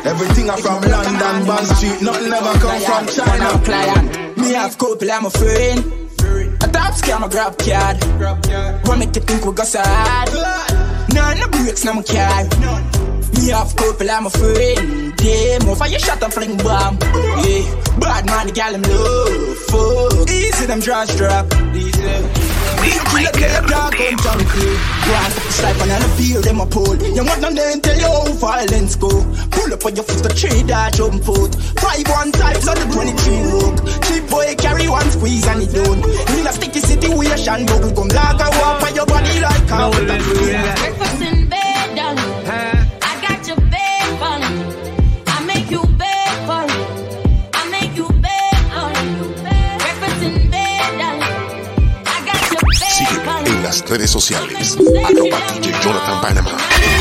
Everything 0.04 0.50
I 0.50 0.58
from 0.60 0.84
London, 0.84 1.48
Bond 1.48 1.66
Street, 1.66 2.02
nothing 2.02 2.34
ever 2.34 2.60
come 2.60 2.82
from 2.82 3.08
China. 3.08 4.36
Me 4.36 4.52
have 4.52 4.78
couple, 4.78 5.10
I'm 5.10 5.28
a 5.28 5.30
friend. 5.30 5.80
A 6.60 6.68
top 6.68 6.94
scam, 7.00 7.24
a 7.24 7.30
grab 7.30 7.58
card. 7.58 8.04
Wanna 8.86 9.00
make 9.00 9.16
you 9.16 9.22
think 9.22 9.46
we 9.46 9.54
got 9.54 9.68
sad. 9.68 10.28
None 11.13 11.40
of 11.40 11.40
no 11.40 11.63
breaks, 11.63 11.86
no 11.86 11.94
my 11.94 12.04
car. 12.04 12.44
Me 13.32 13.48
have 13.48 13.74
couple, 13.78 14.12
I'm 14.12 14.26
a 14.26 14.30
friend. 14.30 15.07
Yeah, 15.23 15.60
more 15.65 15.75
fire 15.75 15.99
shot 15.99 16.23
and 16.23 16.34
fling 16.34 16.58
bomb. 16.58 16.97
Yeah, 17.43 17.63
bad 17.99 18.25
man, 18.25 18.47
the 18.47 18.53
gal 18.53 18.71
them 18.71 18.84
love. 18.84 19.58
Fuck, 19.69 20.30
easy 20.30 20.65
them 20.65 20.80
draws 20.80 21.15
drop. 21.17 21.45
Easy. 21.75 22.58
Beatmaker 22.77 23.65
One 25.17 25.32
stripe 25.51 25.82
and 25.82 25.91
I 25.91 25.99
feel 26.15 26.41
them 26.41 26.62
a 26.62 26.65
pull. 26.65 26.95
You 26.95 27.23
want 27.25 27.41
them 27.41 27.56
then 27.56 27.82
tell 27.82 27.97
you 27.97 28.06
how 28.06 28.32
violence 28.34 28.95
go. 28.95 29.10
Pull 29.10 29.73
up 29.73 29.86
on 29.86 29.95
your 29.95 30.06
foot, 30.06 30.23
the 30.23 30.30
tree 30.30 30.62
that 30.63 30.93
jump 30.93 31.23
foot. 31.23 31.56
Five 31.82 32.08
one 32.08 32.32
types 32.32 32.67
on 32.67 32.75
the 32.77 32.86
23 32.93 33.41
rook. 33.51 33.75
Cheap 34.06 34.30
boy 34.30 34.56
carry 34.58 34.88
one 34.88 35.10
squeeze 35.12 35.47
and 35.47 35.63
it 35.63 35.73
done. 35.73 35.99
In 36.38 36.45
a 36.47 36.53
sticky 36.53 36.80
situation, 36.80 37.65
bubble 37.65 37.91
gum 37.91 38.08
like 38.10 38.39
a 38.39 38.49
walk 38.62 38.84
on 38.84 38.95
your 38.95 39.06
body 39.06 39.41
like 39.41 39.71
a 39.71 39.89
Breakfast 40.77 41.21
in 41.21 41.49
bed, 41.49 41.57
redes 53.88 54.10
sociales. 54.12 54.78
Arroba 55.06 55.39
DJ 55.47 55.71
Jonathan 55.82 56.21
Panama. 56.21 56.97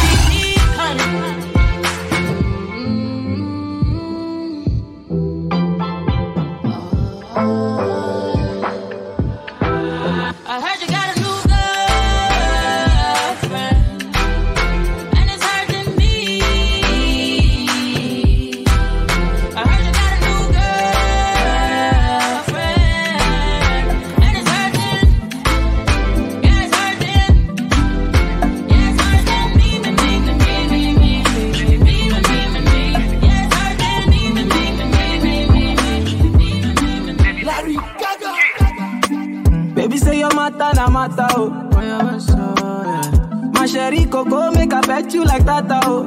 Matter 41.37 42.37
oh. 42.59 43.51
My 43.53 43.67
sherry 43.67 44.05
coco 44.07 44.51
make 44.53 44.73
I 44.73 44.81
bet 44.83 45.13
you 45.15 45.25
like 45.25 45.45
that 45.45 45.67
oh. 45.71 46.05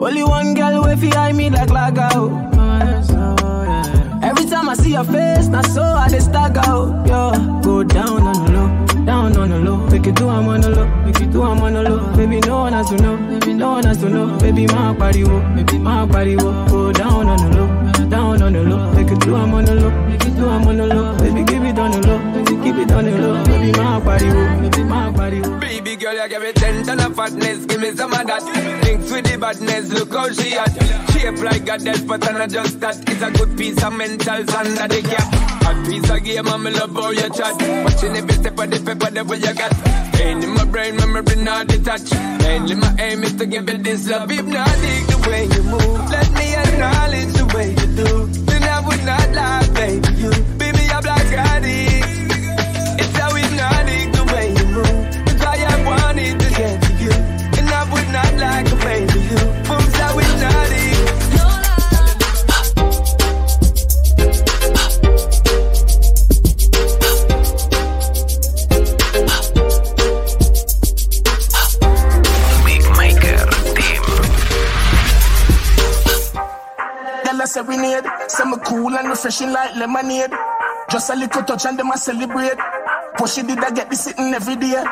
Only 0.00 0.24
one 0.24 0.54
girl 0.54 0.82
way 0.84 0.96
fi 0.96 1.12
eye 1.16 1.32
me 1.32 1.50
like 1.50 1.68
laga 1.68 2.10
oh. 2.14 2.48
Every 4.22 4.46
time 4.46 4.68
I 4.68 4.74
see 4.74 4.92
your 4.92 5.04
face, 5.04 5.48
na 5.48 5.62
so 5.62 5.82
I 5.82 6.08
dey 6.08 6.20
stagger 6.20 6.60
oh. 6.66 7.04
Yo, 7.06 7.60
go 7.62 7.82
down 7.82 8.22
on 8.22 8.44
the 8.46 8.52
low, 8.52 9.04
down 9.04 9.36
on 9.36 9.48
the 9.50 9.58
low. 9.58 9.76
Make 9.88 10.06
you 10.06 10.12
do 10.12 10.28
I'm 10.28 10.48
on 10.48 10.60
the 10.60 10.70
low, 10.70 10.86
make 11.04 11.18
you 11.18 11.26
do 11.26 11.42
I'm 11.42 11.58
on 11.60 11.74
the 11.74 11.82
low. 11.82 12.16
Baby 12.16 12.40
no 12.40 12.58
one 12.60 12.72
has 12.72 12.88
to 12.90 12.96
know, 12.96 13.16
baby 13.16 13.54
no 13.54 13.72
one 13.72 13.84
has 13.84 13.98
to 13.98 14.08
know. 14.08 14.38
Baby 14.38 14.66
my 14.68 14.92
body 14.94 15.24
wo, 15.24 15.40
baby 15.56 15.78
my 15.78 16.06
body 16.06 16.36
wo. 16.36 16.52
Go 16.68 16.92
down 16.92 17.26
on 17.28 17.36
the 17.50 17.58
low, 17.58 18.08
down 18.08 18.42
on 18.42 18.52
the 18.52 18.62
low. 18.62 18.92
Make 18.92 19.10
you 19.10 19.16
do 19.18 19.34
I'm 19.34 19.52
on 19.54 19.64
the 19.64 19.74
low, 19.74 19.90
make 20.08 20.24
you 20.24 20.30
do 20.30 20.48
I'm 20.48 20.66
on 20.68 20.76
the 20.76 20.86
low. 20.86 21.16
Baby 21.18 21.42
give 21.44 21.64
it 21.64 21.78
on 21.78 21.90
the 21.90 22.06
low, 22.06 22.18
keep 22.62 22.76
it 22.76 22.92
on 22.92 23.04
the 23.04 23.18
low. 23.18 23.44
Baby 23.44 23.72
my 23.72 24.00
body 24.00 24.26
oh. 24.28 24.34
wo, 24.34 24.60
baby 24.60 24.84
my 24.84 25.10
body. 25.10 25.40
Oh. 25.44 25.60
Baby 25.60 25.96
girl, 25.96 26.14
you 26.14 26.28
give 26.28 26.42
me 26.42 26.52
ten 26.52 26.84
ton 26.84 27.00
of 27.00 27.14
fatness, 27.16 27.66
give 27.66 27.80
me 27.80 27.94
some 27.94 28.12
of 28.12 28.26
that. 28.26 28.42
Thinks 28.84 29.10
with 29.10 29.24
the 29.30 29.38
badness, 29.38 29.88
look 29.90 30.12
how 30.12 30.30
she 30.30 30.54
at. 30.56 30.72
Shape 31.12 31.42
like 31.42 31.68
a 31.68 31.78
dead 31.78 32.06
but 32.06 32.20
not 32.20 32.50
just 32.50 32.80
that. 32.80 32.96
It's 33.08 33.22
a 33.22 33.30
good 33.30 33.58
piece 33.58 33.82
of 33.82 33.92
mental 33.92 34.34
under 34.34 34.88
the 34.88 35.02
cap. 35.02 35.28
hot 35.62 35.86
piece 35.86 36.10
of 36.10 36.24
game 36.24 36.62
me 36.62 36.70
love 36.70 36.94
how 36.94 37.10
you 37.10 37.28
chat. 37.30 37.54
Watching 37.84 38.16
every 38.16 38.34
step 38.34 38.58
of 38.58 38.70
the 38.70 38.78
paper 38.86 39.10
the 39.10 39.24
way 39.24 39.38
you 39.38 39.54
got. 39.54 39.72
Pain 40.14 40.42
in 40.42 40.50
my 40.54 40.64
brain, 40.64 40.96
memory 40.96 41.36
not 41.42 41.66
detached. 41.66 42.14
Mainly 42.42 42.76
my 42.76 42.94
aim 42.98 43.22
is 43.24 43.34
to 43.34 43.46
give 43.46 43.68
you 43.68 43.78
this 43.78 44.08
love. 44.08 44.30
If 44.30 44.46
not, 44.46 44.68
dig 44.82 45.06
the 45.06 45.18
way 45.28 45.44
you 45.44 45.62
move. 45.64 46.10
Let 46.10 46.30
me 46.32 46.54
acknowledge 46.54 47.32
the 47.34 47.46
way 47.54 47.70
you 47.70 47.88
do. 47.98 48.26
Then 48.46 48.62
I 48.62 48.80
would 48.86 49.04
not 49.04 49.28
lie, 49.32 49.68
baby. 49.74 50.12
You 50.22 50.51
I 77.42 77.44
serenade. 77.44 78.04
Say 78.28 78.44
me 78.44 78.56
cool 78.64 78.94
and 78.96 79.08
refreshing 79.08 79.52
like 79.52 79.74
lemonade. 79.74 80.30
Just 80.90 81.10
a 81.10 81.16
little 81.16 81.42
touch 81.42 81.66
and 81.66 81.76
them 81.76 81.90
a 81.90 81.98
celebrate. 81.98 82.58
Push 83.16 83.38
it, 83.38 83.48
did 83.48 83.58
I 83.58 83.70
get 83.70 83.90
this 83.90 84.04
sitting 84.04 84.32
every 84.32 84.54
day? 84.54 84.84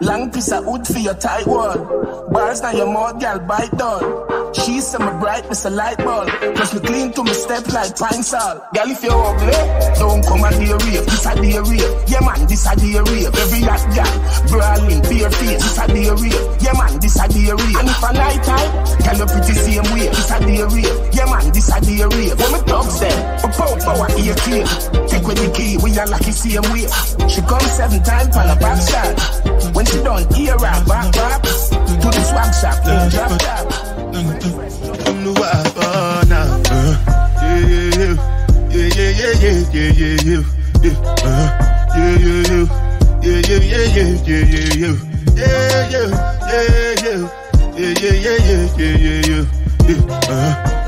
Long 0.00 0.30
piece 0.30 0.52
of 0.52 0.64
wood 0.66 0.86
for 0.86 1.00
your 1.00 1.14
tight 1.14 1.46
wall. 1.48 2.28
Bars 2.30 2.62
now 2.62 2.70
your 2.70 2.86
mouth, 2.86 3.20
girl, 3.20 3.40
bite 3.40 3.76
down. 3.76 4.35
She 4.54 4.80
say 4.80 4.98
me 4.98 5.12
bright, 5.20 5.44
a 5.46 5.70
light 5.70 5.98
bulb. 5.98 6.28
Cause 6.56 6.74
me 6.74 6.80
clean 6.80 7.12
to 7.12 7.22
me 7.24 7.32
step 7.32 7.66
like 7.68 7.96
pine 7.96 8.22
salt. 8.22 8.62
Girl, 8.74 8.90
if 8.90 9.02
you're 9.02 9.12
ugly, 9.12 9.56
don't 9.98 10.22
come 10.24 10.44
and 10.44 10.56
be 10.58 10.70
a 10.70 10.76
rave. 10.76 11.04
This 11.06 11.26
a 11.26 11.34
day 11.34 11.58
rave. 11.58 11.92
Yeah, 12.08 12.20
man, 12.20 12.46
this 12.46 12.66
a 12.66 12.76
day 12.76 12.98
rave. 13.00 13.32
Every 13.34 13.62
hot 13.66 13.84
girl, 13.94 14.14
brawling, 14.48 15.02
bare 15.02 15.30
face. 15.30 15.62
This 15.62 15.78
a 15.78 15.86
day 15.88 16.10
rave. 16.10 16.46
Yeah, 16.62 16.74
man, 16.78 16.98
this 17.00 17.18
a 17.18 17.26
day 17.28 17.50
rave. 17.52 17.76
And 17.76 17.88
if 17.88 18.04
I 18.04 18.12
night 18.12 18.42
time, 18.44 18.70
girl, 19.02 19.16
you 19.16 19.26
pretty 19.26 19.54
same 19.54 19.86
way. 19.92 20.06
This 20.08 20.30
a 20.30 20.38
day 20.40 20.62
rave. 20.64 20.96
Yeah, 21.14 21.26
man, 21.26 21.46
this 21.52 21.68
a 21.70 21.78
day 21.80 22.04
rave. 22.04 22.36
When 22.36 22.50
me 22.52 22.60
thugs 22.64 23.00
them, 23.00 23.18
we 23.42 23.48
power 23.56 23.78
power 23.80 24.08
ear 24.18 24.36
clear. 24.44 24.66
Take 25.08 25.26
with 25.26 25.38
the 25.40 25.48
key, 25.54 25.76
we 25.82 25.96
are 25.98 26.06
lucky 26.06 26.32
same 26.32 26.64
way. 26.72 26.86
She 27.28 27.40
come 27.42 27.66
seven 27.76 28.02
times 28.02 28.36
on 28.36 28.50
a 28.50 28.56
back 28.56 28.80
shot. 28.82 29.14
When 29.74 29.84
she 29.86 29.98
done 30.02 30.24
ear 30.36 30.56
rap, 30.58 30.86
back 30.86 31.12
back. 31.12 31.42
To 31.42 32.08
the 32.12 32.22
swag 32.22 32.52
shop, 32.54 32.78
yeah, 32.84 33.08
drop 33.08 33.38
top. 33.40 33.95
I'm 34.16 34.24
the 34.24 35.32
wild 35.36 35.76
oh, 35.76 36.24
now. 36.26 36.56
Uh, 36.72 36.96
yeah, 37.44 37.60
yeah, 37.68 38.16
yeah, 38.72 38.88
yeah, 38.88 39.12
yeah, 39.12 39.36
yeah, 39.36 39.60
yeah, 39.76 40.16
yeah, 40.16 40.40
yeah, 40.80 40.96
uh, 41.20 41.52
yeah, 41.96 42.16
yeah, 42.16 42.64
yeah, 43.20 43.44
yeah, 43.44 43.68
yeah, 43.68 44.16
yeah, 44.24 44.40
yeah, 44.46 44.96
yeah, 44.96 45.04
yeah, 45.76 46.06
yeah, 46.06 46.06
yeah, 46.06 46.32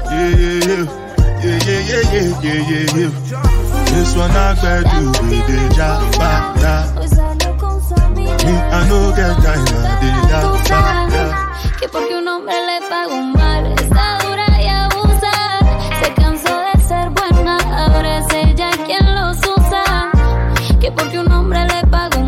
yeah, 0.08 0.56
yeah, 0.58 1.56
yeah, 1.58 1.84
yeah, 1.84 2.04
yeah, 2.08 2.32
yeah, 2.40 2.64
yeah, 2.64 2.96
uh. 2.96 3.12
This 3.92 4.10
one 4.16 4.30
I 4.30 4.56
bet 4.56 4.88
you 4.94 5.04
with 5.28 5.44
the 5.48 5.58
job, 5.76 6.00
Me, 8.16 8.54
I 8.56 8.88
know 8.88 9.12
get 9.14 9.36
time, 9.44 9.68
I 9.68 10.00
did 10.00 10.16
that, 10.30 11.07
Que 11.80 11.88
porque 11.88 12.16
un 12.16 12.26
hombre 12.26 12.54
le 12.66 12.88
pagó 12.88 13.16
mal, 13.22 13.66
está 13.66 14.18
dura 14.24 14.46
y 14.60 14.66
abusa. 14.66 15.32
Se 16.02 16.14
cansó 16.14 16.58
de 16.58 16.82
ser 16.82 17.10
buena, 17.10 17.56
ahora 17.56 18.18
es 18.18 18.34
ella 18.34 18.70
quien 18.84 19.14
los 19.14 19.36
usa. 19.38 20.10
Que 20.80 20.90
porque 20.90 21.18
un 21.20 21.30
hombre 21.30 21.60
le 21.66 21.86
pagó 21.86 22.20
mal, 22.20 22.27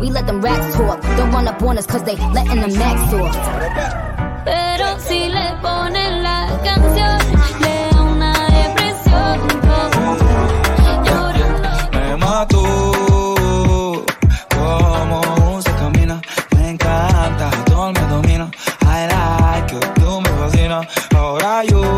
We 0.00 0.10
let 0.10 0.26
them 0.26 0.40
rats 0.40 0.76
talk. 0.76 1.00
Don't 1.16 1.32
run 1.32 1.48
up 1.48 1.60
on 1.62 1.76
us 1.76 1.86
cause 1.86 2.04
they 2.04 2.16
letting 2.16 2.60
them 2.60 2.78
max 2.78 3.12
off. 3.14 3.36
Pero 4.44 4.98
si 5.00 5.28
le 5.28 5.56
ponen 5.60 6.22
la 6.22 6.46
canción, 6.62 7.18
le 7.60 7.90
da 7.90 8.02
una 8.02 8.32
depresión 8.58 9.38
me 11.92 12.16
mató. 12.16 12.62
Cómo 14.54 15.62
se 15.62 15.72
camina, 15.72 16.20
me 16.56 16.70
encanta, 16.70 17.50
todo 17.66 17.92
me 17.92 18.00
domina. 18.08 18.50
I 18.82 19.06
like 19.08 19.72
you, 19.72 19.80
tú 19.94 20.20
me 20.20 20.30
fascinas. 20.30 20.86
Ahora 21.14 21.64
yo 21.64 21.97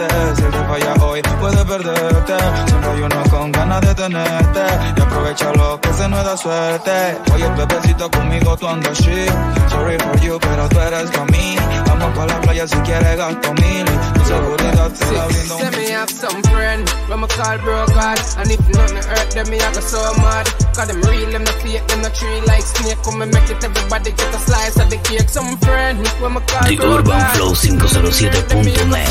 prenderte. 0.00 0.36
Si 0.36 0.42
te 0.42 0.58
falla 0.64 1.04
hoy, 1.04 1.22
puedes 1.40 1.64
perderte. 1.64 2.36
Siempre 2.66 2.90
hay 2.90 3.02
uno 3.02 3.22
con 3.30 3.52
ganas 3.52 3.80
de 3.80 3.94
tenerte. 3.94 4.60
Y 4.96 5.00
aprovecha 5.00 5.52
lo 5.52 5.80
que 5.80 5.92
se 5.92 6.08
nos 6.08 6.24
da 6.24 6.36
suerte. 6.36 7.18
Oye, 7.34 7.48
bebecito, 7.56 8.10
conmigo 8.10 8.56
tú 8.56 8.68
andas 8.68 8.98
shit. 8.98 9.30
Sorry 9.68 9.98
for 9.98 10.20
you, 10.20 10.38
pero 10.40 10.68
tú 10.68 10.80
eres 10.80 11.10
para 11.10 11.24
mí. 11.26 11.56
Vamos 11.86 12.16
pa' 12.16 12.26
la 12.26 12.40
playa 12.40 12.66
si 12.66 12.76
quieres 12.78 13.16
gasto 13.16 13.54
mil. 13.54 13.84
Tu 14.14 14.24
seguridad 14.24 14.90
te 14.90 15.12
la 15.12 15.26
brindo. 15.26 15.58
Say 15.58 15.70
me 15.70 15.90
have 15.90 16.10
some 16.10 16.42
friend 16.42 16.88
when 17.08 17.20
me 17.20 17.26
call 17.28 17.58
bro 17.58 17.86
God 17.86 18.18
And 18.38 18.50
if 18.50 18.60
nothing 18.68 19.02
hurt 19.02 19.30
them, 19.32 19.50
me 19.50 19.58
I 19.60 19.72
go 19.74 19.80
so 19.80 20.00
mad 20.22 20.46
Cause 20.74 20.88
them 20.88 21.02
real, 21.02 21.30
them 21.30 21.44
the 21.44 21.52
fake, 21.60 21.86
them 21.88 22.02
the 22.02 22.10
tree 22.10 22.40
like 22.46 22.62
snake 22.62 23.02
Come 23.02 23.22
and 23.22 23.32
make 23.34 23.50
it, 23.50 23.62
everybody 23.62 24.12
get 24.12 24.34
a 24.34 24.38
slice 24.38 24.76
of 24.78 24.88
the 24.88 24.96
cake 24.98 25.28
Some 25.28 25.56
friend 25.58 26.06
when 26.20 26.34
me 26.34 26.40
call 26.46 26.68
The 26.68 26.76
bro 26.76 26.98
Urban 26.98 27.20
Flow 27.34 27.52
507.net. 27.52 29.08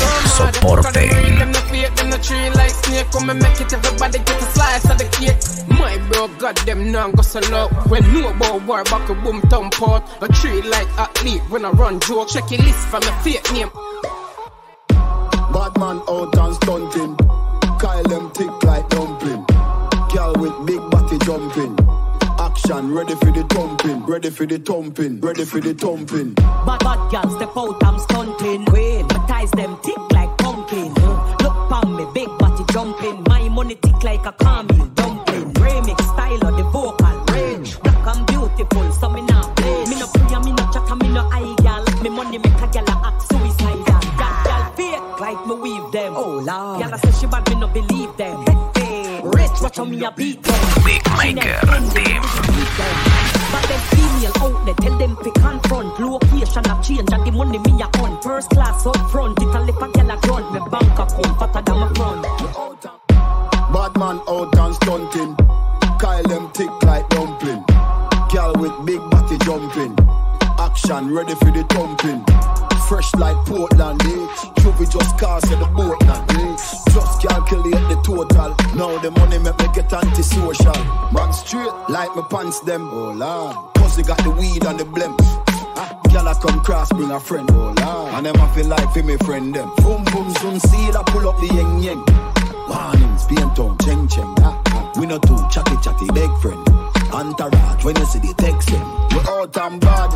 Soporten. 0.82 1.38
them 1.38 1.52
the 1.52 1.60
fake, 1.70 1.94
them 1.96 2.10
the 2.10 2.18
tree 2.18 2.50
like 2.50 2.70
snake 2.70 3.10
Come 3.12 3.30
and 3.30 3.42
make 3.42 3.60
it, 3.60 3.72
everybody 3.72 4.18
get 4.18 4.42
a 4.42 4.46
slice 4.52 4.90
of 4.90 4.98
the 4.98 5.04
cake 5.16 5.78
My 5.78 5.98
bro 6.08 6.28
got 6.38 6.56
them 6.66 6.90
now 6.90 7.10
go 7.10 7.22
so 7.22 7.40
low 7.50 7.68
When 7.88 8.02
know 8.12 8.30
about 8.30 8.62
war, 8.66 8.84
back 8.84 9.08
a 9.08 9.14
boom 9.14 9.40
thumb 9.42 9.70
pot 9.70 10.08
A 10.22 10.28
tree 10.28 10.62
like 10.62 10.88
athlete, 10.98 11.42
when 11.50 11.64
I 11.64 11.70
run 11.70 12.00
joke 12.00 12.28
Check 12.28 12.50
your 12.50 12.60
list 12.62 12.88
from 12.88 13.00
the 13.00 13.12
fake 13.22 13.52
name 13.52 13.70
Batman 15.52 16.00
out 16.08 16.38
and 16.38 16.54
stunting. 16.56 17.16
Kyle 17.80 18.02
them 18.04 18.30
tick 18.30 18.62
like 18.62 18.88
dumpling. 18.88 19.44
Girl 20.14 20.32
with 20.38 20.66
big 20.66 20.80
body 20.90 21.18
jumping. 21.24 21.76
Action, 22.38 22.94
ready 22.94 23.14
for 23.16 23.32
the 23.32 23.44
thumping, 23.50 24.04
ready 24.06 24.30
for 24.30 24.46
the 24.46 24.58
thumping, 24.58 25.20
ready 25.20 25.44
for 25.44 25.60
the 25.60 25.74
thumping. 25.74 26.34
Bad 26.34 26.78
bad 26.80 27.10
girls 27.10 27.34
step 27.34 27.56
out, 27.56 27.82
I'm 27.82 27.98
stunting. 27.98 28.29
Like 34.22 34.34
a 34.34 34.44
caramel 34.44 34.86
dumpling. 34.88 35.52
Remix 35.54 36.00
style 36.12 36.46
of 36.46 36.56
the 36.56 36.62
vocal 36.64 37.24
range. 37.32 37.80
Black 37.80 38.16
and 38.16 38.26
beautiful, 38.26 38.92
so 38.92 39.08
me 39.08 39.22
not 39.22 39.56
play. 39.56 39.84
Me 39.86 39.98
no 39.98 40.06
pray, 40.06 40.38
me 40.40 40.52
no 40.52 40.64
chat, 40.72 40.88
me 41.00 41.08
no 41.08 41.28
eye 41.32 41.54
girl. 41.62 41.84
Me 42.02 42.10
money 42.10 42.38
make 42.38 42.60
a 42.60 42.66
girl 42.66 42.90
act 43.04 43.22
suicidal. 43.28 44.00
That 44.18 44.36
girl 44.44 44.64
fake 44.76 45.20
like 45.20 45.46
me 45.46 45.54
weave 45.54 45.92
them. 45.92 46.14
Oh 46.16 46.42
lord, 46.44 46.82
girl 46.82 46.94
I 46.94 46.98
say 46.98 47.12
she 47.20 47.26
bad, 47.26 47.48
me 47.48 47.54
no 47.56 47.68
believe 47.68 48.16
them. 48.16 48.44
Hey, 48.46 48.80
hey. 48.80 49.20
Rich, 49.22 49.60
watch 49.60 49.76
how 49.76 49.84
me 49.84 50.04
a 50.04 50.10
beat 50.10 50.42
them. 50.42 50.84
Big 50.84 51.02
Maker 51.16 51.60
Team. 51.94 52.22
Baddest 53.52 53.86
female 53.94 54.32
out 54.40 54.64
there, 54.64 54.74
tell 54.74 54.98
them 54.98 55.16
to 55.16 55.30
confront. 55.32 55.98
Location 55.98 56.64
a 56.66 56.82
change 56.82 57.12
and 57.12 57.26
the 57.26 57.32
money 57.32 57.58
me 57.58 57.82
a 57.82 57.86
on. 58.00 58.20
First 58.22 58.50
class 58.50 58.86
up 58.86 58.96
front, 59.10 59.40
it 59.42 59.54
a 59.54 59.60
lip 59.60 59.76
a 59.76 59.88
gyal 59.88 60.12
a 60.12 60.20
grunt. 60.26 60.52
Me 60.52 60.60
bank 60.70 60.98
account 60.98 61.38
fatter 61.38 61.62
than 61.62 61.78
my 61.80 61.88
front. 61.94 62.39
Stunting. 64.90 65.36
Kyle 66.00 66.22
them 66.24 66.50
thick 66.50 66.70
like 66.82 67.08
dumpling. 67.10 67.62
Girl 68.32 68.52
with 68.58 68.74
big 68.84 69.00
body 69.10 69.38
jumping. 69.44 69.94
Action 70.58 71.14
ready 71.14 71.34
for 71.36 71.52
the 71.52 71.64
thumping. 71.70 72.24
Fresh 72.88 73.14
like 73.14 73.36
Portland, 73.46 74.02
eh? 74.02 74.26
Juvie 74.58 74.90
just 74.90 75.16
cast 75.16 75.52
at 75.52 75.60
the 75.60 75.66
boat 75.76 76.02
now, 76.02 76.26
eh? 76.30 76.56
Just 76.92 77.22
calculate 77.22 77.84
the 77.88 78.00
total. 78.02 78.56
Now 78.74 78.98
the 78.98 79.12
money 79.12 79.38
make 79.38 79.56
me 79.58 79.66
get 79.74 79.92
antisocial. 79.92 80.84
Man 81.12 81.32
straight 81.32 81.72
like 81.88 82.10
my 82.16 82.26
pants 82.28 82.58
them. 82.60 82.88
Oh 82.90 83.12
lord. 83.12 83.74
Pussy 83.74 84.02
got 84.02 84.18
the 84.24 84.30
weed 84.30 84.64
and 84.64 84.80
the 84.80 84.84
blem. 84.84 85.14
Ah, 85.78 86.00
Girl 86.10 86.26
I 86.26 86.34
come 86.34 86.60
cross, 86.64 86.88
bring 86.90 87.12
a 87.12 87.20
friend, 87.20 87.48
oh 87.52 87.74
lord. 87.78 88.14
And 88.14 88.26
them 88.26 88.36
I 88.40 88.62
like 88.62 88.92
for 88.92 89.04
me 89.04 89.16
friend 89.18 89.54
them. 89.54 89.70
Boom 89.76 90.02
boom 90.04 90.34
soon 90.40 90.58
see 90.58 90.90
I 90.90 91.02
pull 91.06 91.28
up 91.28 91.38
the 91.38 91.46
yeng 91.46 91.80
yeng. 91.80 92.39
Warnings, 92.70 93.24
paint 93.26 93.58
on, 93.58 93.76
cheng 93.78 94.06
cheng. 94.06 94.34
We 94.96 95.06
not 95.06 95.22
too 95.26 95.38
chatty 95.50 95.76
chatty, 95.82 96.06
big 96.14 96.30
friend. 96.38 96.62
Entourage, 97.12 97.84
when 97.84 97.96
you 97.96 98.04
see 98.06 98.20
the 98.20 98.32
text 98.38 98.68
them. 98.70 98.86
We 99.10 99.18
out 99.26 99.56
and 99.58 99.80
bad, 99.80 100.10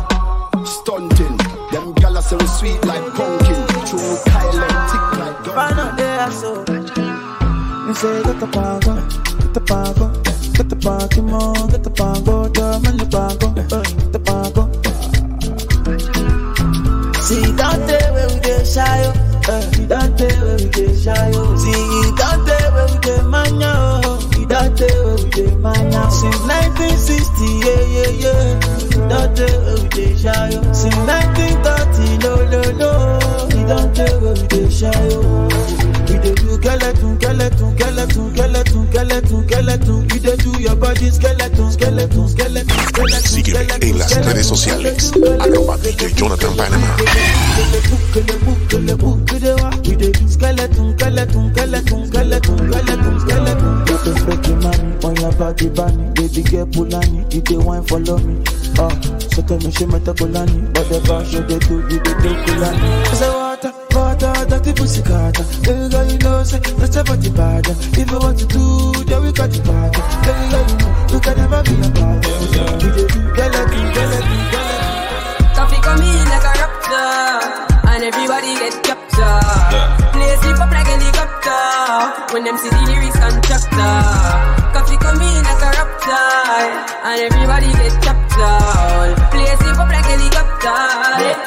stunting. 0.65 1.35
Them 1.71 1.93
gyal 1.99 2.21
say 2.23 2.37
we 2.37 2.47
sweet 2.47 2.81
like 2.85 3.03
pumpkin. 3.13 3.59
True 3.87 4.17
Kyle 4.31 4.63
and 4.63 4.79
tick 4.89 5.05
like 5.19 5.37
Find 5.55 5.79
out 5.79 5.97
there, 5.97 6.31
so. 6.31 6.63
Me 7.85 7.93
say, 7.93 8.23
get 8.23 8.39
the 8.39 8.47
pago, 8.47 8.95
get 9.41 9.53
the 9.53 9.61
pago, 9.61 10.07
get 10.55 10.69
the 10.69 10.75
party 10.77 11.21
more, 11.21 11.53
get 11.67 11.83
the 11.83 11.89
pago, 11.91 12.47
drum 12.49 12.85
and 12.85 12.99
the 12.99 13.05
pago, 13.05 13.47
get 13.53 14.11
the 14.13 14.19
pago. 14.19 14.63
See, 17.21 17.51
that 17.51 17.79
day 17.87 18.11
where 18.11 18.27
we 18.29 18.39
get 18.39 18.65
shy, 18.65 19.03
oh, 19.03 19.11
uh, 19.51 19.87
that 19.87 20.17
day 20.17 20.33
where 20.41 20.57
we 20.57 20.69
get 20.69 20.97
shy, 20.97 21.31
oh. 21.35 21.54
We 29.15 30.17
shy, 30.17 30.51
oh. 30.51 30.73
Since 30.73 30.97
1930, 31.07 32.17
no, 32.19 32.35
no, 32.51 32.61
no. 32.75 32.91
We 33.47 33.63
oh. 35.15 35.65
Dey 36.25 36.33
do 36.33 36.55
skeleton, 36.55 37.19
skeleton, 37.21 37.77
skeleton, 37.77 38.35
skeleton, 38.35 38.87
skeleton, 38.91 39.47
skeleton. 39.47 40.07
We 40.09 40.19
dey 40.19 40.35
do 40.37 40.51
your 40.59 40.75
body 40.75 41.11
skeleton, 41.11 41.71
skeleton, 41.71 42.27
skeleton, 42.27 42.87
skeleton. 42.89 43.21
Sígueme 43.23 43.67
en 43.81 43.99
las 43.99 44.25
redes 44.25 44.47
sociales. 44.47 45.13
Arroba 45.39 45.77
DJ 45.77 46.13
Jonathan 46.15 46.55
Panama. 46.57 46.97
We 46.97 47.05
dey 49.95 50.11
do 50.11 50.27
skeleton, 50.27 50.97
skeleton, 50.97 51.53
skeleton, 51.53 51.53
skeleton, 51.53 52.07
skeleton, 52.09 53.19
skeleton. 53.19 54.84
You 55.25 55.31
dey 55.31 55.37
break 55.37 55.61
your 55.61 55.65
money 55.65 55.65
on 55.65 55.65
your 55.65 55.65
body, 55.65 55.69
bunny. 55.69 56.11
Baby 56.13 56.43
girl 56.43 56.65
Pulani, 56.67 57.33
you 57.33 57.41
dey 57.41 57.57
wine 57.57 57.83
follow 57.83 58.17
me. 58.19 58.43
Oh, 58.77 58.89
so 59.31 59.41
tell 59.41 59.57
me 59.57 59.71
she 59.71 59.85
meta 59.85 60.13
Pulani, 60.13 60.73
but 60.73 60.87
the 60.89 60.99
boss 61.07 61.33
you 61.33 61.41
dey 61.43 61.59
do, 61.59 61.75
you 61.89 61.99
dey 61.99 62.13
do 62.21 62.29
Pulani. 62.45 63.05
I 63.05 63.13
say 63.15 63.29
water, 63.29 63.73
water, 63.91 64.45
dirty 64.49 64.73
pussy 64.73 65.01
carter. 65.01 65.43
Baby 65.63 65.89
girl, 65.89 66.05
you 66.11 66.17
know 66.19 66.43
say 66.43 66.59
that's 66.59 66.95
a 66.97 67.03
body 67.03 67.29
bad. 67.31 67.67
If 67.97 68.11
you 68.11 68.19
want 68.19 68.39
to 68.39 68.45
do, 68.45 68.93
then 69.05 69.23
we 69.23 69.31
got 69.31 69.49
the 69.49 69.61
bad. 69.65 69.91
Baby 70.25 70.45
girl, 70.51 70.65
you 70.69 70.77
know 70.77 71.09
you 71.09 71.19
can 71.19 71.35
never 71.37 71.61
be 71.63 71.73
a 71.73 71.89
bad. 71.89 72.25
We 72.25 72.85
dey 72.85 72.89
do 72.93 73.09
skeleton, 73.09 73.65
skeleton, 73.65 74.35
skeleton. 74.53 75.55
Coffee 75.55 75.81
come 75.81 76.01
in 76.03 76.25
like 76.29 76.45
a 76.45 76.53
raptor, 76.59 77.89
and 77.89 78.03
everybody 78.03 78.51
get 78.59 78.75
captured. 78.83 80.11
Play 80.13 80.35
sleep 80.43 80.59
up 80.59 80.71
when 82.33 82.43
them 82.43 82.57
see 82.57 82.69
the 82.69 82.81
lyrics 82.87 83.17
contractor. 83.19 83.95
Coffee 84.73 84.97
come 84.97 85.21
in 85.21 85.43
like 85.43 85.63
a 85.63 85.71
raptor, 85.77 86.67
and 87.07 87.19
everybody 87.27 87.69
get 87.79 87.95
captured. 88.03 89.15
Play 89.31 89.47
sleep 89.59 89.79
up 89.79 89.89
like 89.89 90.05
helicopter 90.05 90.81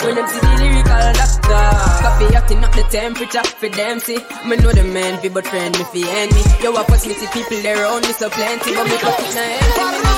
when 0.05 0.15
them 0.17 0.27
see 0.29 0.41
the 0.41 0.53
lyrical 0.61 1.07
doctor. 1.21 1.69
Coffee 2.03 2.35
acting 2.35 2.65
up 2.65 2.73
the 2.73 2.85
temperature 2.91 3.45
for 3.45 3.69
them 3.69 4.01
see. 4.01 4.19
Me 4.47 4.57
know 4.57 4.73
the 4.73 4.85
man 4.85 5.19
fi 5.21 5.29
but 5.29 5.47
friend 5.47 5.77
me 5.79 5.85
fi 5.93 6.03
enemy. 6.09 6.43
Yo, 6.63 6.73
see 6.97 7.29
people 7.33 7.61
there 7.63 7.83
around 7.83 8.03
me 8.07 8.13
so 8.13 8.29
plenty, 8.31 8.75
but 8.75 8.85
me 8.89 8.97
pocket 8.99 9.35
na 9.35 9.43
empty. 9.43 10.09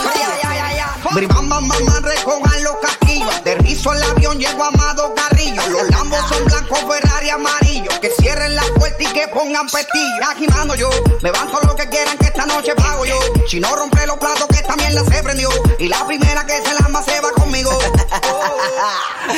Bam, 1.11 1.49
bam, 1.49 1.69
bam, 1.69 2.05
recojan 2.05 2.62
los 2.62 2.77
casquillos. 2.83 3.35
Aterrizo 3.35 3.93
el 3.93 4.03
avión, 4.31 4.38
llego 4.38 4.64
Amado 4.64 5.14
Carrillo. 5.14 5.62
Los 5.69 5.90
lambos 5.90 6.21
son 6.29 6.45
blancos, 6.45 6.79
Ferrari 6.81 7.31
amarillo. 7.31 7.90
Que 8.01 8.11
cierren 8.21 8.55
la 8.55 8.62
puerta 8.77 9.03
y 9.03 9.07
que 9.07 9.29
pongan 9.29 9.66
pestillo. 9.66 10.25
Agimando 10.29 10.75
yo, 10.75 10.90
me 11.23 11.31
van 11.31 11.51
todo 11.51 11.62
lo 11.62 11.77
que 11.77 11.88
quieran 11.88 12.16
que 12.19 12.27
esta 12.27 12.47
noche 12.47 12.75
pago 12.75 13.05
yo. 13.05 13.19
Si 13.49 13.61
no 13.61 13.75
rompe 13.75 14.07
los 14.07 14.19
platos, 14.19 14.47
que 14.49 14.57
esta 14.57 14.77
mierda 14.77 15.05
se 15.05 15.23
prendió. 15.23 15.49
Y 15.79 15.88
la 15.88 16.07
primera 16.07 16.45
que 16.45 16.61
se 16.62 16.75
lamba 16.75 17.03
se 17.03 17.21
va 17.21 17.31
conmigo. 17.33 17.71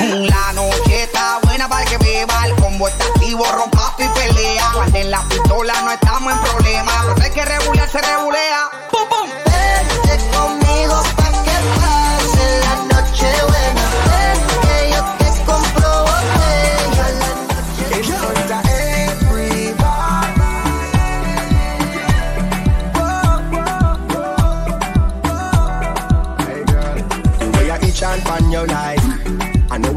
La 0.00 0.52
noche 0.54 1.02
está 1.02 1.38
buena 1.42 1.68
para 1.68 1.82
el 1.82 1.90
que 1.90 1.98
beba. 1.98 2.46
El 2.46 2.54
combo 2.56 2.88
está 2.88 3.04
activo, 3.04 3.44
rompazo 3.44 3.96
y 3.98 4.08
pelea. 4.08 4.70
Cuando 4.74 4.98
en 4.98 5.10
la 5.10 5.22
pistola 5.28 5.74
no 5.82 5.92
estamos 5.92 6.32
en 6.32 6.40
problema. 6.40 6.92
Pero 7.14 7.24
hay 7.24 7.30
que 7.30 7.44
regular, 7.44 7.90
se 7.90 8.00
regulea. 8.00 8.70
¡Pum, 8.90 9.08
pum! 9.08 9.51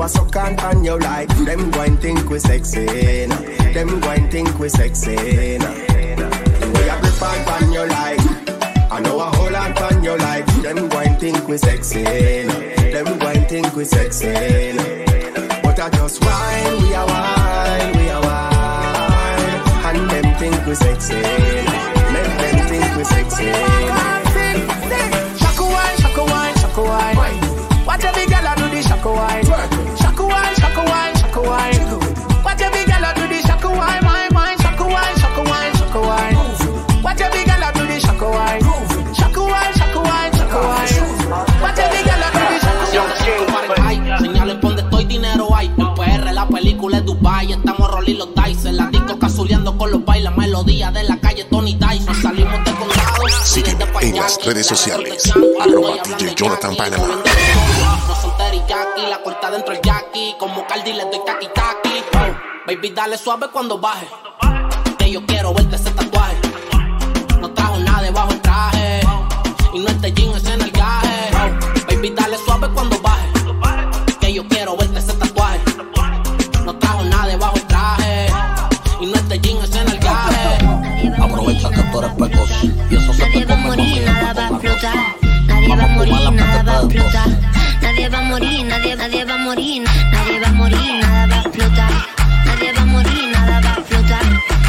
I 0.05 0.07
suck 0.07 0.35
and 0.35 0.55
pan 0.55 0.83
your 0.83 0.99
like. 0.99 1.29
Them 1.29 1.71
go 1.71 1.81
and 1.81 1.99
think 1.99 2.29
we 2.29 2.37
sexy. 2.37 3.25
nah. 3.25 3.35
Them 3.73 3.99
go 3.99 4.09
and 4.11 4.29
think 4.31 4.59
we 4.59 4.69
sexy. 4.69 5.15
nah. 5.57 5.65
The 5.65 6.71
way 6.75 6.89
I 6.91 7.01
grip 7.01 7.21
and 7.23 7.45
pan 7.47 7.71
your 7.73 7.87
like. 7.87 8.19
I 8.91 8.99
know 8.99 9.19
I 9.19 9.35
hold 9.35 9.55
on 9.55 9.73
pan 9.73 10.03
your 10.03 10.19
like. 10.19 10.45
Them 10.61 10.89
go 10.89 10.99
and 10.99 11.19
think 11.19 11.47
we 11.47 11.57
sexy. 11.57 12.03
nah. 12.03 12.53
Them 12.93 13.17
go 13.17 13.27
and 13.29 13.49
think 13.49 13.75
we 13.75 13.83
sexy. 13.83 14.27
nah. 14.27 15.61
But 15.63 15.79
I 15.79 15.89
just 15.89 16.21
wine, 16.23 16.83
we 16.83 16.93
are 16.93 17.07
wine, 17.07 17.97
we 17.97 18.09
are 18.11 18.21
wine. 18.21 19.59
And 19.89 20.09
them 20.11 20.35
think 20.37 20.67
we 20.67 20.75
sexy. 20.75 21.15
Make 21.15 22.33
them 22.43 22.67
think 22.69 22.95
we 22.95 23.03
sexy. 23.05 23.45
Shaka 25.41 25.63
wine, 25.63 25.97
shaka 25.97 26.23
wine, 26.23 26.55
shaka 26.61 26.81
wine. 26.83 27.85
Watch 27.87 28.03
every 28.05 28.25
girl 28.27 28.55
do 28.55 28.69
the 28.69 28.81
shaka 28.83 29.11
wine. 29.11 29.74
Wine, 31.47 31.73
shaka 31.73 31.97
wine. 31.97 32.43
Watch 32.43 32.61
every 32.61 32.85
girl 32.85 33.05
do 33.15 33.27
the 33.27 33.41
shaka 33.47 33.69
wine, 33.69 34.03
wine, 34.05 34.33
wine. 34.33 34.57
Shaka 34.59 34.83
wine, 34.83 35.15
shaka 35.17 35.41
wine, 35.49 35.73
shaka 35.75 36.01
wine. 36.01 36.37
Watch 37.03 37.21
every 37.21 37.43
girl 37.45 37.71
do 37.73 37.83
the 37.87 37.99
shaka 37.99 38.29
wine. 38.29 38.61
Shaka 39.13 39.41
wine, 39.43 39.73
shaka 39.73 39.99
wine, 39.99 40.31
shaka 40.33 40.59
wine. 40.67 41.61
Watch 41.61 41.79
every 41.79 42.01
girl 42.03 42.23
do 42.33 42.39
the 42.39 42.59
shaka 42.59 42.75
Ay, 43.83 43.97
señalen 44.19 44.59
por 44.59 44.69
donde 44.71 44.83
estoy, 44.83 45.05
dinero 45.05 45.53
hay. 45.55 45.67
En 45.77 45.93
PR, 45.95 46.33
la 46.33 46.47
película 46.47 46.97
es 46.97 47.05
Dubai. 47.05 47.51
Estamos 47.51 47.91
rolling 47.91 48.17
los 48.17 48.29
dice. 48.35 48.71
La 48.71 48.87
disco 48.87 49.17
cazuleando 49.19 49.77
con 49.77 49.91
los 49.91 50.03
bailes. 50.05 50.35
Melodía 50.35 50.91
de 50.91 51.03
la 51.03 51.17
calle 51.17 51.43
Tony 51.45 51.75
Tyson. 51.75 52.15
Salimos 52.21 52.63
de 52.63 52.71
condado. 52.71 53.05
Sígueme 53.43 53.85
en 54.01 54.15
las 54.15 54.43
redes 54.45 54.65
sociales. 54.67 55.31
Arroba 55.61 55.95
DJ 56.03 56.35
Jonathan 56.35 56.75
Panama. 56.75 57.05
Teriyaki, 58.55 59.01
la 59.09 59.21
corta 59.21 59.51
dentro 59.51 59.73
el 59.73 59.81
jackie. 59.81 60.33
Como 60.39 60.65
Cardi 60.65 60.93
le 60.93 61.03
doy 61.03 61.19
taki 61.25 61.47
taki. 61.47 62.03
Oh, 62.13 62.65
baby, 62.65 62.89
dale 62.91 63.17
suave 63.17 63.47
cuando 63.51 63.77
baje. 63.77 64.07
Que 64.97 65.11
yo 65.11 65.25
quiero 65.25 65.53
verte 65.53 65.75
ese 65.75 65.91
tatuaje. 65.91 66.37
No 67.41 67.51
trajo 67.51 67.77
nada 67.79 68.01
debajo 68.01 68.31
el 68.31 68.41
traje. 68.41 69.01
Y 69.73 69.79
no 69.79 69.89
este 69.89 70.13
jean 70.13 70.35
es 70.35 70.45
en 70.45 70.61
el 70.61 70.71
gaje. 70.71 71.31
Oh, 71.33 71.85
baby, 71.87 72.09
dale 72.11 72.37
suave 72.37 72.69
cuando 72.69 72.97
baje. 73.01 73.27
Que 74.21 74.33
yo 74.33 74.47
quiero 74.47 74.77
verte 74.77 74.99
ese 74.99 75.13
tatuaje. 75.13 75.59
No 76.63 76.77
trajo 76.77 77.03
nada 77.03 77.27
debajo 77.27 77.55
el 77.57 77.67
traje. 77.67 78.27
Y 79.01 79.05
no 79.07 79.15
este 79.15 79.39
jean 79.39 79.57
es 79.63 79.75
en 79.75 79.89
el 79.89 79.99
gaje. 79.99 81.21
Aprovecha 81.21 81.69
que 81.71 81.81
tú 81.91 81.99
eres 81.99 82.13
precoz. 82.13 82.49
Y 82.89 82.95
eso 82.95 83.13
se 83.13 83.25
te 83.25 83.45
come 83.45 83.57
morir, 83.57 84.05
conmigo. 84.05 84.11
nada 84.11 84.49
va 84.49 84.55
a 84.55 84.59
flotar. 84.59 84.95
Nadie 85.45 85.75
va 85.75 85.83
a 85.83 85.87
morir, 85.87 86.31
nada 86.31 86.63
va 86.63 86.77
a 86.77 86.89
flotar. 86.89 87.54
Nadie 88.05 88.17
va 88.17 88.23
a 88.23 88.29
morir, 88.29 88.63
nadie, 88.65 88.95
nadie 88.95 89.25
va 89.25 89.33
a 89.33 89.37
morir, 89.37 89.81
nadie 90.11 90.39
va 90.39 90.47
a 90.47 90.51
morir, 90.51 90.99
nada 91.01 91.25
va 91.25 91.39
a 91.39 91.51
flotar. 91.51 91.89
Nadie 92.45 92.71
va 92.71 92.81
a 92.83 92.85
morir, 92.85 93.31
nada 93.33 93.61
va 93.61 93.71
a 93.71 93.83
flotar. 93.83 94.25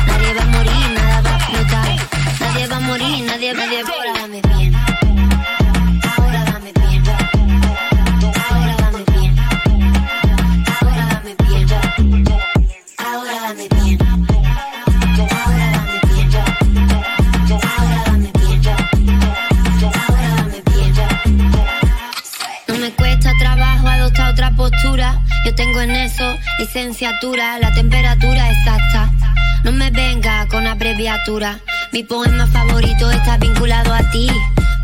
Nadie 0.07 0.33
va 0.33 0.43
a 0.43 0.47
morir, 0.47 0.91
nada 0.95 1.21
va 1.21 1.37
a 1.37 1.41
flotar. 1.41 1.97
Nadie 2.41 2.67
va 2.67 2.77
a 2.77 2.81
morir, 2.81 3.23
nadie, 3.27 3.53
nadie. 3.53 3.81
Ahora 3.81 3.93
dame 3.93 4.06
Licenciatura, 26.59 27.59
la 27.59 27.73
temperatura 27.73 28.51
exacta. 28.51 29.11
No 29.65 29.73
me 29.73 29.91
venga 29.91 30.47
con 30.49 30.67
abreviatura. 30.67 31.61
Mi 31.93 32.03
poema 32.03 32.47
favorito 32.47 33.11
está 33.11 33.37
vinculado 33.37 33.93
a 33.93 34.11
ti. 34.11 34.29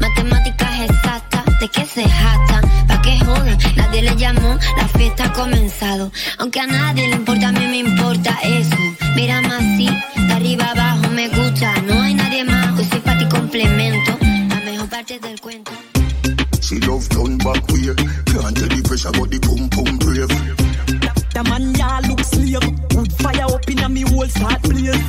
Matemáticas 0.01 0.81
exactas, 0.81 1.45
¿de 1.61 1.69
qué 1.69 1.85
se 1.85 2.09
jactan? 2.09 2.63
¿Pa' 2.87 3.01
qué 3.03 3.19
jodan? 3.21 3.59
Nadie 3.77 4.03
le 4.03 4.17
llamó, 4.17 4.59
la 4.77 4.89
fiesta 4.89 5.25
ha 5.25 5.33
comenzado. 5.33 6.13
Aunque 6.39 6.61
a 6.61 6.67
nadie 6.67 7.09
le 7.09 7.17
importa, 7.17 7.49
a 7.49 7.53
mí 7.53 7.67
me 7.67 7.79
importa 7.79 8.39
eso. 8.43 8.77
Mírame 9.17 9.55
así, 9.55 9.89
de 10.17 10.33
arriba 10.33 10.71
abajo 10.71 11.09
me 11.11 11.29
gusta. 11.29 11.75
No 11.87 12.01
hay 12.01 12.15
nadie 12.15 12.45
más, 12.45 12.77
yo 12.77 12.85
soy 12.85 13.01
para 13.01 13.19
ti 13.19 13.27
complemento. 13.27 14.19
La 14.49 14.61
mejor 14.61 14.89
parte 14.89 15.19
del 15.19 15.41
cuento. 15.41 15.73
She 16.61 16.79
love 16.81 17.09
back 17.39 17.63
in 24.37 24.43
a 24.43 24.49
me 24.49 24.57
start 24.57 24.63
blaze. 24.63 25.03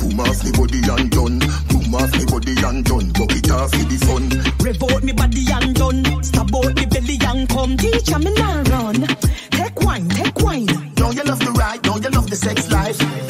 Boom 0.00 0.20
off 0.20 0.44
me 0.44 0.52
body 0.52 0.80
and 0.90 1.10
done. 1.10 1.38
Boom 1.68 1.94
off 1.94 2.12
me 2.12 2.24
body 2.26 2.54
and 2.64 2.84
done. 2.84 3.10
Buck 3.12 3.32
it 3.32 3.50
off 3.50 3.70
with 3.72 3.88
the 3.88 3.98
fun. 4.06 4.28
Rev 4.64 4.82
out 4.82 5.02
me 5.02 5.12
body 5.12 5.44
and 5.52 5.74
done. 5.74 6.22
Stab 6.22 6.54
out 6.54 6.74
me 6.76 6.86
belly 6.86 7.18
and 7.26 7.48
come. 7.48 7.76
Teacher 7.76 8.18
me 8.18 8.32
now 8.34 8.62
run. 8.62 9.06
Take 9.50 9.80
wine, 9.80 10.08
take 10.08 10.40
wine. 10.40 10.66
Know 10.98 11.10
you 11.10 11.24
love 11.24 11.40
the 11.40 11.52
ride, 11.52 11.84
know 11.84 11.96
you 11.96 12.10
love 12.10 12.28
the 12.28 12.36
sex 12.36 12.70
life. 12.70 13.27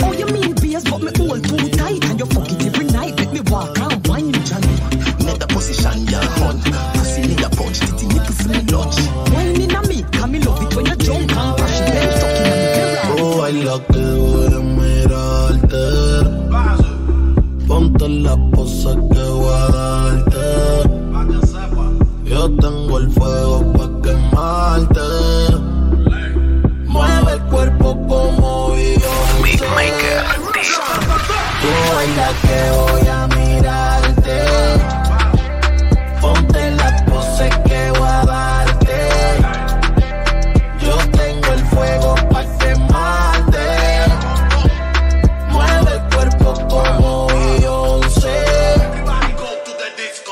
Que 32.19 32.71
voy 32.77 33.09
a 33.09 33.27
mirarte. 33.29 34.43
Ponte 36.21 36.71
la 36.73 37.05
pose 37.07 37.49
que 37.65 37.91
voy 37.93 38.09
a 38.09 38.25
darte. 38.25 39.09
Yo 40.81 40.97
tengo 41.13 41.53
el 41.53 41.65
fuego 41.67 42.15
pa' 42.31 42.45
quemarte. 42.59 43.67
Mueve 45.49 45.93
el 45.93 46.15
cuerpo 46.15 46.55
como 46.69 47.27
Beyoncé. 47.29 48.45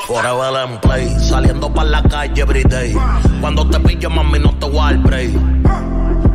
Forever 0.05 0.69
en 0.69 0.81
play, 0.81 1.19
saliendo 1.21 1.73
para 1.73 1.89
la 1.89 2.03
calle 2.03 2.41
everyday. 2.41 2.97
Cuando 3.39 3.67
te 3.69 3.79
pillo, 3.79 4.09
mami, 4.09 4.39
no 4.39 4.53
te 4.59 4.69
voy 4.69 4.97
break. 4.97 5.31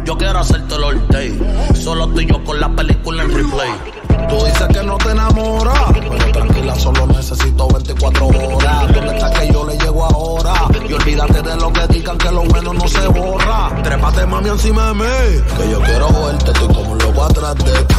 Yo 0.04 0.16
quiero 0.16 0.38
hacerte 0.38 0.74
el 0.74 1.06
day. 1.08 1.38
Solo 1.74 2.08
tú 2.08 2.20
y 2.20 2.26
yo 2.26 2.42
con 2.42 2.58
la 2.58 2.70
película 2.70 3.22
en 3.22 3.34
replay. 3.34 4.01
Tú 4.32 4.46
dices 4.46 4.66
que 4.68 4.82
no 4.82 4.96
te 4.96 5.10
enamoras, 5.10 5.92
pero 5.92 6.32
tranquila, 6.32 6.74
solo 6.74 7.06
necesito 7.06 7.68
24 7.68 8.26
horas. 8.28 8.92
¿Dónde 8.94 9.14
está 9.14 9.30
que 9.30 9.52
yo 9.52 9.66
le 9.66 9.76
llego 9.76 10.04
ahora? 10.06 10.54
Y 10.88 10.92
olvídate 10.94 11.42
de 11.42 11.56
lo 11.56 11.70
que 11.70 11.86
digan 11.88 12.16
que 12.16 12.30
lo 12.30 12.42
bueno 12.44 12.72
no 12.72 12.88
se 12.88 13.06
borra. 13.08 13.70
Trépate, 13.82 14.24
mami, 14.24 14.48
encima 14.48 14.86
de 14.88 14.94
mí. 14.94 15.42
Que 15.58 15.70
yo 15.70 15.80
quiero 15.82 16.08
verte, 16.08 16.50
estoy 16.50 16.74
como 16.74 16.94
loco 16.94 17.24
atrás 17.24 17.54
de 17.56 17.72
ti. 17.84 17.94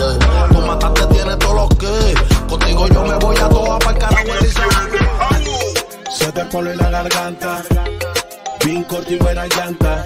Tú 0.51 0.61
mataste, 0.61 1.05
tienes 1.05 1.37
todo 1.37 1.53
lo 1.53 1.69
que. 1.69 2.15
Contigo 2.49 2.87
yo 2.87 3.03
me 3.03 3.15
voy 3.17 3.37
a 3.37 3.49
toa 3.49 3.77
para 3.77 3.91
el 3.91 3.97
carajo. 3.99 4.25
Se 6.09 6.31
te 6.31 6.45
pone 6.45 6.75
la 6.75 6.89
garganta, 6.89 7.61
bien 8.65 8.83
corto 8.85 9.13
y 9.13 9.17
buena 9.19 9.45
llanta. 9.45 10.03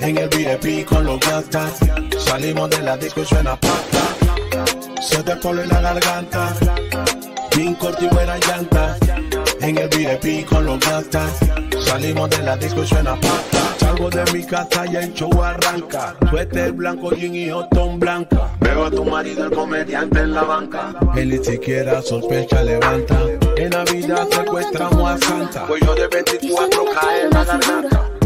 En 0.00 0.18
el 0.18 0.28
VIP 0.28 0.86
con 0.86 1.06
los 1.06 1.18
gastas, 1.20 1.78
salimos 2.18 2.68
de 2.68 2.82
la 2.82 2.98
disco 2.98 3.22
y 3.22 3.24
suena 3.24 3.56
pata. 3.56 4.23
Se 5.00 5.22
te 5.22 5.36
pone 5.36 5.66
la 5.66 5.80
garganta, 5.80 6.54
bien 7.56 7.74
corto 7.74 8.04
y 8.04 8.08
buena 8.08 8.36
llanta. 8.38 8.96
En 9.60 9.78
el 9.78 9.88
VIP 9.88 10.46
con 10.46 10.66
los 10.66 10.78
gastas, 10.80 11.38
salimos 11.80 12.30
de 12.30 12.38
la 12.38 12.56
disco 12.56 12.82
y 12.82 12.86
suena 12.86 13.14
pata. 13.14 13.74
Salgo 13.78 14.10
de 14.10 14.24
mi 14.32 14.44
casa 14.44 14.86
y 14.86 14.96
el 14.96 15.12
show 15.14 15.42
arranca. 15.42 16.16
Suéter 16.30 16.72
blanco, 16.72 17.10
jean 17.12 17.34
y 17.34 17.50
hotón 17.50 17.98
blanca. 17.98 18.50
Veo 18.60 18.86
a 18.86 18.90
tu 18.90 19.04
marido, 19.04 19.44
el 19.44 19.50
comediante 19.50 20.20
en 20.20 20.32
la 20.32 20.42
banca. 20.42 20.94
Él 21.16 21.30
ni 21.30 21.44
siquiera 21.44 22.02
sospecha, 22.02 22.62
levanta. 22.62 23.16
En 23.56 23.70
Navidad 23.70 24.26
secuestramos 24.30 25.10
a 25.10 25.18
Santa. 25.18 25.66
Pues 25.66 25.82
yo 25.82 25.94
de 25.94 26.08
24 26.08 26.84
cae 26.94 27.22
en 27.24 27.30
la 27.30 27.44
garganta. 27.44 28.13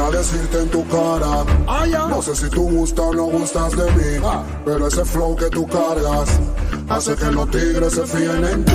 Vine 0.00 0.16
a 0.16 0.18
decirte 0.18 0.58
en 0.58 0.68
tu 0.70 0.86
cara. 0.88 1.44
No 2.08 2.22
sé 2.22 2.34
si 2.34 2.48
tú 2.48 2.62
gustas 2.70 3.04
o 3.04 3.12
no 3.12 3.24
gustas 3.24 3.76
de 3.76 3.84
mí. 3.92 4.26
Pero 4.64 4.86
ese 4.86 5.04
flow 5.04 5.36
que 5.36 5.50
tú 5.50 5.66
cargas 5.66 6.28
hace 6.88 7.14
que 7.16 7.26
los 7.26 7.50
tigres 7.50 7.92
se 7.92 8.06
fíen 8.06 8.44
en 8.44 8.64
ti. 8.64 8.72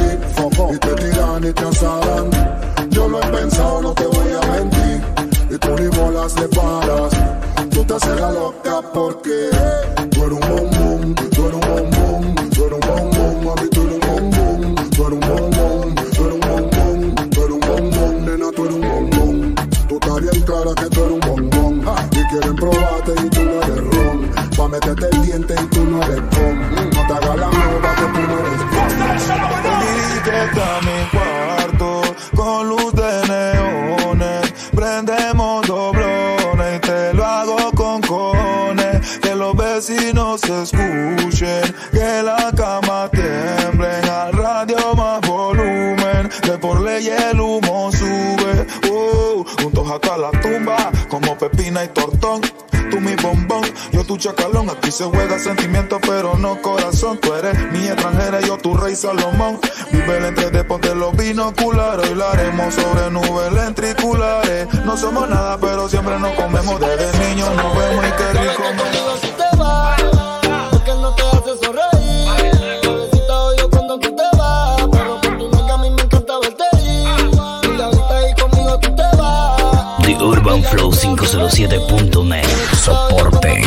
Y 0.72 0.78
te 0.78 0.94
tiran 0.94 1.44
y 1.44 1.52
te 1.52 1.64
asaran. 1.66 2.30
Yo 2.90 3.08
lo 3.08 3.22
he 3.22 3.28
pensado, 3.28 3.82
no 3.82 3.94
te 3.94 4.06
voy 4.06 4.28
a 4.40 4.52
mentir. 4.52 5.02
Y 5.50 5.58
tú 5.58 5.70
ni 5.80 5.88
bolas 5.98 6.40
le 6.40 6.48
paras. 6.50 7.14
Tú 7.72 7.84
te 7.84 7.94
haces 7.96 8.20
la 8.20 8.32
loca 8.32 8.82
porque 8.94 9.50
tú 10.12 10.24
eres 10.26 10.32
un 10.32 10.40
bombón, 10.40 10.75
quieren 22.36 22.56
probarte 22.56 23.14
y 23.24 23.30
tú 23.30 23.42
no 23.44 23.62
eres 23.64 23.78
ron 23.78 24.32
Pa' 24.58 24.68
meterte 24.68 25.08
el 25.12 25.22
diente 25.22 25.56
y 25.62 25.66
tú 25.68 25.86
no 25.86 26.04
eres 26.04 26.22
con 26.36 26.76
No 26.92 27.08
te 27.08 27.14
hagas 27.14 27.38
la 27.38 27.50
nueva 27.50 27.96
que 27.96 28.06
tú 28.14 28.22
no 28.28 28.40
eres 28.40 28.66
Dirige 30.26 30.62
a 30.62 30.82
mi 30.82 31.10
cuarto 31.12 32.02
con 32.36 32.70
luz 32.70 32.94
de 32.94 33.28
neones. 33.28 34.54
Prendemos 34.76 35.66
doblones 35.68 36.78
y 36.78 36.80
te 36.80 37.14
lo 37.14 37.26
hago 37.26 37.72
con 37.72 38.02
cojones. 38.02 39.18
Que 39.20 39.36
los 39.36 39.56
vecinos 39.56 40.42
se 40.42 40.64
escuchen, 40.64 41.76
que 41.92 42.24
la 42.24 42.52
cama 42.56 43.10
tiemble. 43.12 43.88
Al 43.88 44.34
radio 44.34 44.96
más 44.96 45.22
volumen, 45.22 46.30
que 46.42 46.52
por 46.58 46.82
ley 46.82 47.08
el 47.08 47.40
hasta 49.92 50.18
la 50.18 50.32
tumba, 50.32 50.92
como 51.10 51.38
pepina 51.38 51.84
y 51.84 51.88
tortón. 51.90 52.42
Tú 52.92 53.00
mi 53.00 53.16
bombón, 53.16 53.64
yo 53.92 54.04
tu 54.04 54.18
chacalón. 54.18 54.70
Aquí 54.70 54.92
se 54.92 55.06
juega 55.06 55.40
sentimiento, 55.40 56.00
pero 56.02 56.36
no 56.38 56.62
corazón. 56.62 57.18
Tú 57.20 57.34
eres 57.34 57.58
mi 57.72 57.88
extranjera, 57.88 58.42
yo 58.42 58.58
tu 58.58 58.76
rey 58.76 58.96
Salomón. 58.96 59.60
Vive 59.92 60.18
el 60.18 60.26
entre 60.26 60.52
de 60.52 60.64
ponte 60.64 60.94
los 60.94 61.16
binoculares. 61.16 62.12
Haremos 62.22 62.74
sobre 62.74 63.10
nubes 63.10 63.52
lentriculares. 63.54 64.68
No 64.86 64.98
somos 64.98 65.28
nada, 65.30 65.58
pero 65.60 65.90
siempre 65.90 66.20
nos 66.20 66.34
comemos. 66.34 66.80
Desde 66.80 67.30
niños 67.30 67.50
nos 67.56 67.78
vemos 67.78 68.06
y 68.06 68.12
qué 68.12 68.40
rico 68.40 68.64
507.net. 81.50 82.46
Soporten. 82.76 83.62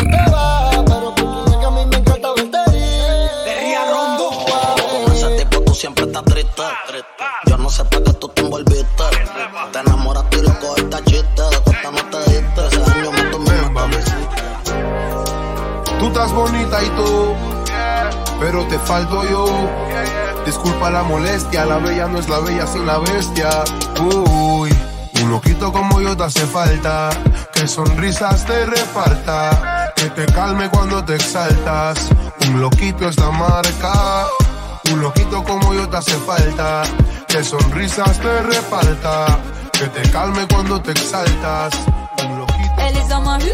Con 5.05 5.13
ese 5.13 5.29
tipo 5.37 5.61
tú 5.61 5.73
siempre 5.73 6.05
estás 6.05 6.23
triste. 6.25 6.63
Yo 7.45 7.57
no 7.57 7.69
sé 7.69 7.85
para 7.85 8.03
qué 8.03 8.13
tú 8.13 8.27
te 8.29 8.41
envolviste. 8.41 9.03
Te 9.71 9.79
enamoraste 9.79 10.37
y 10.37 10.41
loco 10.41 10.75
esta 10.75 11.03
chiste. 11.05 11.41
De 11.41 11.59
cuenta 11.63 11.91
no 11.91 12.05
te 12.09 12.17
diste. 12.31 12.67
Ese 12.67 12.91
año 12.91 13.11
me 13.11 13.23
tomé 13.23 13.49
Tú 15.99 16.07
estás 16.07 16.31
bonita 16.31 16.81
y 16.81 16.89
tú, 16.89 17.35
pero 18.39 18.65
te 18.67 18.79
falto 18.79 19.23
yo. 19.29 19.45
Disculpa 20.45 20.89
la 20.89 21.03
molestia, 21.03 21.65
la 21.65 21.77
bella 21.77 22.07
no 22.07 22.19
es 22.19 22.29
la 22.29 22.39
bella 22.39 22.65
sin 22.67 22.85
la 22.85 22.99
bestia. 22.99 23.49
Uy, 24.01 24.69
un 25.21 25.31
loquito 25.31 25.71
como 25.73 25.99
yo 25.99 26.15
te 26.15 26.23
hace 26.23 26.45
falta, 26.45 27.09
que 27.59 27.67
sonrisas 27.67 28.45
te 28.45 28.65
reparta, 28.65 29.91
que 29.95 30.09
te 30.11 30.25
calme 30.27 30.69
cuando 30.69 31.03
te 31.03 31.15
exaltas. 31.15 32.09
Un 32.47 32.61
loquito 32.61 33.09
es 33.09 33.17
la 33.17 33.31
marca, 33.31 34.27
un 34.93 35.01
loquito 35.01 35.43
como 35.43 35.73
yo 35.73 35.89
te 35.89 35.97
hace 35.97 36.15
falta, 36.19 36.83
que 37.27 37.43
sonrisas 37.43 38.17
te 38.19 38.41
reparta, 38.43 39.37
que 39.73 39.87
te 39.87 40.09
calme 40.09 40.47
cuando 40.47 40.81
te 40.81 40.91
exaltas. 40.91 41.73
Un 42.23 42.39
loquito. 42.39 43.19
Marie. 43.21 43.53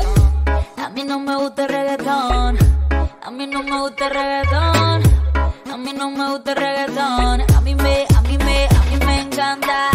A 0.78 0.90
mí 0.90 1.04
no 1.04 1.20
me 1.20 1.36
gusta 1.38 1.64
el 1.64 1.70
reggaetón. 1.70 2.58
A 3.24 3.32
mí 3.32 3.48
no 3.48 3.64
me 3.64 3.80
gusta 3.82 4.06
el 4.06 4.14
reggaetón. 4.14 5.04
A 5.74 5.78
mí 5.78 5.94
no 5.94 6.12
me 6.12 6.30
gusta 6.30 6.52
el 6.52 6.58
reggaetón. 6.58 7.42
A 7.56 7.62
mí 7.62 7.74
me, 7.74 8.06
a 8.16 8.22
mí 8.22 8.38
me, 8.38 8.66
a 8.68 8.84
mí 8.92 9.06
me 9.06 9.22
encanta. 9.22 9.95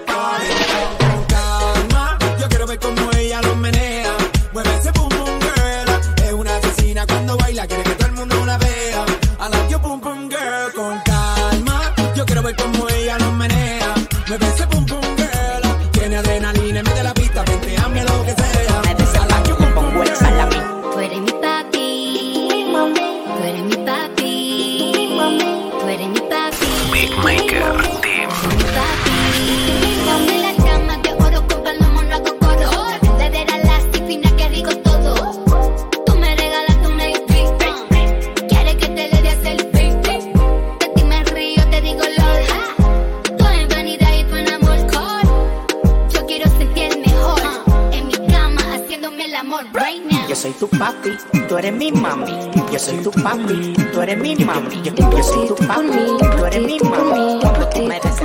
El 49.25 49.35
amor 49.35 49.65
right 49.73 50.03
now. 50.09 50.27
Yo 50.27 50.35
soy 50.35 50.51
tu 50.51 50.67
papi, 50.67 51.11
tú 51.47 51.57
eres 51.57 51.73
mi 51.73 51.91
mami. 51.91 52.31
Yo 52.71 52.79
soy 52.79 52.97
tu 52.97 53.11
papi, 53.11 53.73
tú 53.93 54.01
eres 54.01 54.17
mi 54.17 54.35
mami. 54.35 54.81
Yo, 54.81 54.93
yo 54.95 55.23
soy 55.23 55.47
tu 55.47 55.55
papi, 55.67 56.17
tú 56.37 56.45
eres 56.45 56.61
mi 56.61 56.79
mami. 56.79 57.39
Tú 57.73 57.83
me 57.83 57.97
eres 57.97 58.21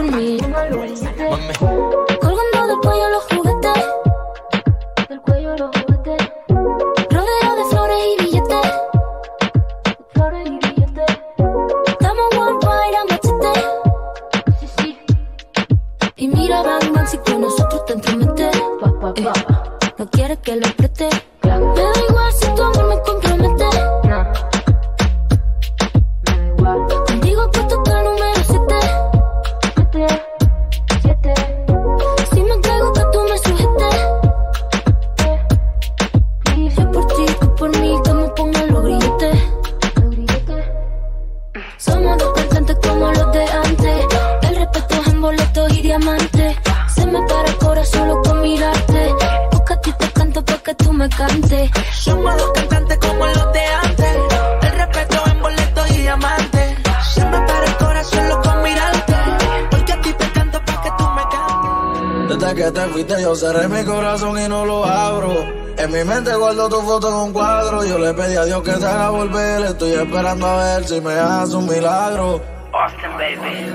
esperando 70.16 70.46
a 70.46 70.56
ver 70.56 70.88
si 70.88 71.00
me 71.02 71.12
haces 71.12 71.54
un 71.54 71.66
milagro. 71.66 72.40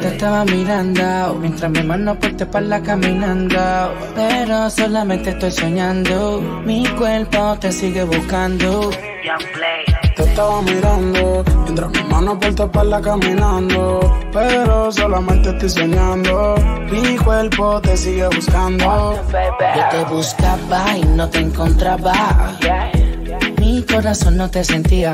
Te 0.01 0.07
estaba 0.07 0.43
mirando 0.43 1.37
mientras 1.39 1.69
mi 1.69 1.83
mano 1.83 2.15
por 2.19 2.35
tu 2.35 2.43
espalda 2.45 2.81
caminando. 2.81 3.59
Pero 4.15 4.69
solamente 4.71 5.29
estoy 5.29 5.51
soñando. 5.51 6.41
Mi 6.65 6.87
cuerpo 6.97 7.57
te 7.59 7.71
sigue 7.71 8.03
buscando. 8.05 8.89
Te 10.15 10.23
estaba 10.23 10.61
mirando 10.63 11.43
mientras 11.63 11.91
mi 11.91 12.03
mano 12.09 12.39
por 12.39 12.55
tu 12.55 12.63
espalda 12.63 13.01
caminando. 13.01 13.99
Pero 14.33 14.91
solamente 14.91 15.49
estoy 15.49 15.69
soñando. 15.69 16.55
Mi 16.91 17.17
cuerpo 17.17 17.79
te 17.81 17.95
sigue 17.95 18.27
buscando. 18.27 19.23
Yo 19.31 19.83
te 19.91 20.03
buscaba 20.11 20.97
y 20.97 21.03
no 21.03 21.29
te 21.29 21.39
encontraba. 21.39 22.57
Mi 23.59 23.83
corazón 23.83 24.37
no 24.37 24.49
te 24.49 24.63
sentía. 24.63 25.13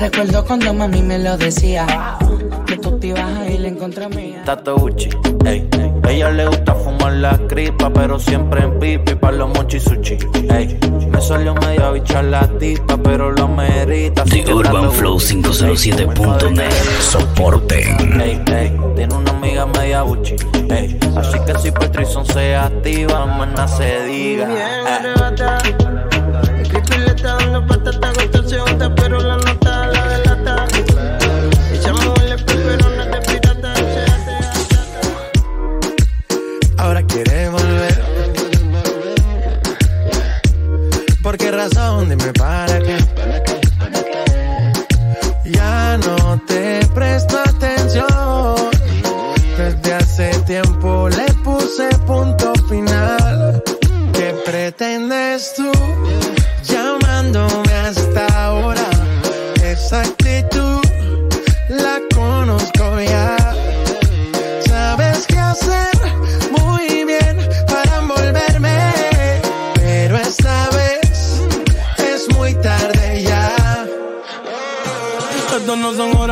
Recuerdo 0.00 0.44
cuando 0.44 0.72
mami 0.74 1.02
me 1.02 1.18
lo 1.18 1.36
decía. 1.36 1.86
Que 2.66 2.76
tú 2.76 2.98
te 2.98 3.08
ibas 3.08 3.36
a 3.38 3.46
ir 3.50 3.64
en 3.64 3.76
contra 3.76 4.08
mía. 4.08 4.42
Tato 4.44 4.76
Gucci, 4.76 5.08
ey. 5.44 5.68
Ella 6.08 6.30
le 6.30 6.46
gusta 6.46 6.74
fumar 6.74 7.12
la 7.14 7.36
cripa, 7.48 7.90
pero 7.90 8.18
siempre 8.18 8.62
en 8.62 8.78
pipi 8.78 9.14
para 9.14 9.36
los 9.38 9.48
mochi 9.50 9.80
sushi, 9.80 10.18
ey. 10.50 10.78
Me 11.10 11.20
salió 11.20 11.54
medio 11.54 11.92
bichar 11.92 12.24
la 12.24 12.46
tipa, 12.58 12.96
pero 12.98 13.32
lo 13.32 13.48
merita. 13.48 14.24
The 14.24 14.52
Urban 14.52 14.92
Flow 14.92 15.14
Gucci, 15.14 15.34
507.net. 15.42 16.70
Soporten. 17.00 18.20
Ey, 18.20 18.40
ey, 18.54 18.76
tiene 18.96 19.14
una 19.14 19.30
amiga 19.30 19.66
media 19.66 20.02
buchi, 20.02 20.36
ey. 20.70 20.98
Así 21.16 21.38
que 21.46 21.58
si 21.58 21.70
Patrison 21.70 22.24
se 22.26 22.54
activa, 22.54 23.26
más 23.26 23.76
se 23.76 24.04
diga. 24.04 24.48
eh. 24.48 25.78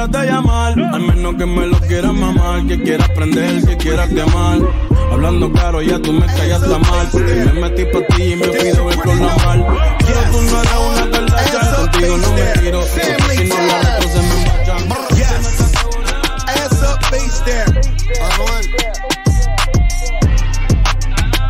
Horas 0.06 0.10
de 0.10 0.32
llamar. 0.32 0.72
Al 0.94 1.00
menos 1.00 1.34
que 1.36 1.46
me 1.46 1.66
lo 1.66 1.80
quieras 1.80 2.12
mamar. 2.12 2.66
Que 2.66 2.82
quieras 2.82 3.08
prender, 3.10 3.64
que 3.66 3.76
quieras 3.76 4.08
quemar. 4.08 4.58
Hablando 5.12 5.52
claro, 5.52 5.82
ya 5.82 5.98
tú 5.98 6.12
me 6.12 6.26
callas 6.26 6.60
la 6.62 6.78
mal. 6.78 7.08
Porque 7.10 7.34
me 7.34 7.52
metí 7.52 7.84
pa' 7.86 8.06
ti 8.14 8.22
y 8.22 8.36
me 8.36 8.48
pido 8.48 8.90
el 8.90 8.98
normal. 8.98 9.66
Pero 9.98 10.20
tú 10.32 10.42
no 10.42 10.60
eres 10.60 10.72
una 10.92 11.10
perla, 11.10 11.76
contigo 11.76 12.16
no 12.18 12.32
me 12.32 12.42
tiro. 12.60 12.80
Porque 12.80 13.36
si 13.36 13.44
no 13.48 13.56
la 13.66 13.82
reto 13.82 14.08
se 14.08 14.22
me 14.22 14.46
marchan. 14.46 14.88
Ass 16.48 16.82
up, 16.82 16.98
face 17.10 17.40
down. 17.46 17.70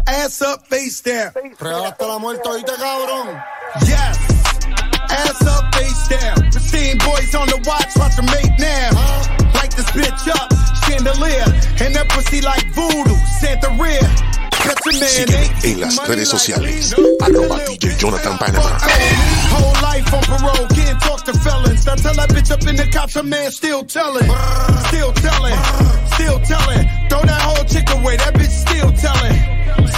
Ass 0.07 0.43
up, 0.43 0.61
face 0.69 1.03
down. 1.03 1.33
Real 1.61 1.85
hasta 1.87 2.07
la 2.07 2.19
muerte, 2.19 2.49
oíste, 2.49 2.73
cabrón. 2.79 3.29
Yes. 3.81 4.06
Ass 6.17 6.25
up, 6.25 6.41
face 6.41 6.41
down. 6.41 6.51
Pristine 6.51 6.99
boys 6.99 7.35
on 7.35 7.47
the 7.49 7.57
watch, 7.67 7.97
watch 7.97 8.17
them 8.17 8.27
make 8.27 8.59
now. 8.59 8.91
Light 9.55 9.71
this 9.77 9.91
bitch 9.93 10.29
up, 10.29 10.49
chandelier. 10.85 11.47
And 11.81 11.95
that 11.95 12.09
pussy 12.09 12.41
like 12.41 12.65
voodoo, 12.75 13.17
Santa 13.41 13.71
Rhea. 13.81 14.01
Cut 14.67 14.79
your 14.85 14.99
man, 14.99 15.09
Sígueme 15.09 15.49
en 15.65 15.81
las 15.81 16.09
redes 16.09 16.29
sociales. 16.29 16.95
Arroba 17.21 17.65
DJ 17.67 17.97
Jonathan 17.99 18.37
Panama. 18.39 18.79
Whole 19.51 19.83
life 19.83 20.13
on 20.13 20.23
parole, 20.23 20.67
can't 20.75 21.01
talk 21.01 21.25
to 21.25 21.33
felons. 21.39 21.87
I 21.87 21.97
tell 21.97 22.15
that 22.15 22.31
bitch 22.31 22.51
up 22.51 22.67
in 22.67 22.77
the 22.77 22.87
cops, 22.91 23.15
her 23.15 23.23
man 23.23 23.51
still 23.53 23.85
telling. 23.85 24.29
Still 24.89 25.13
telling, 25.13 25.55
still 26.15 26.41
telling. 26.41 26.83
Throw 27.09 27.23
that 27.23 27.41
whole 27.43 27.65
chick 27.65 27.89
away, 27.91 28.17
that 28.17 28.35
bitch 28.35 28.51
still 28.51 28.91
telling. 28.93 29.39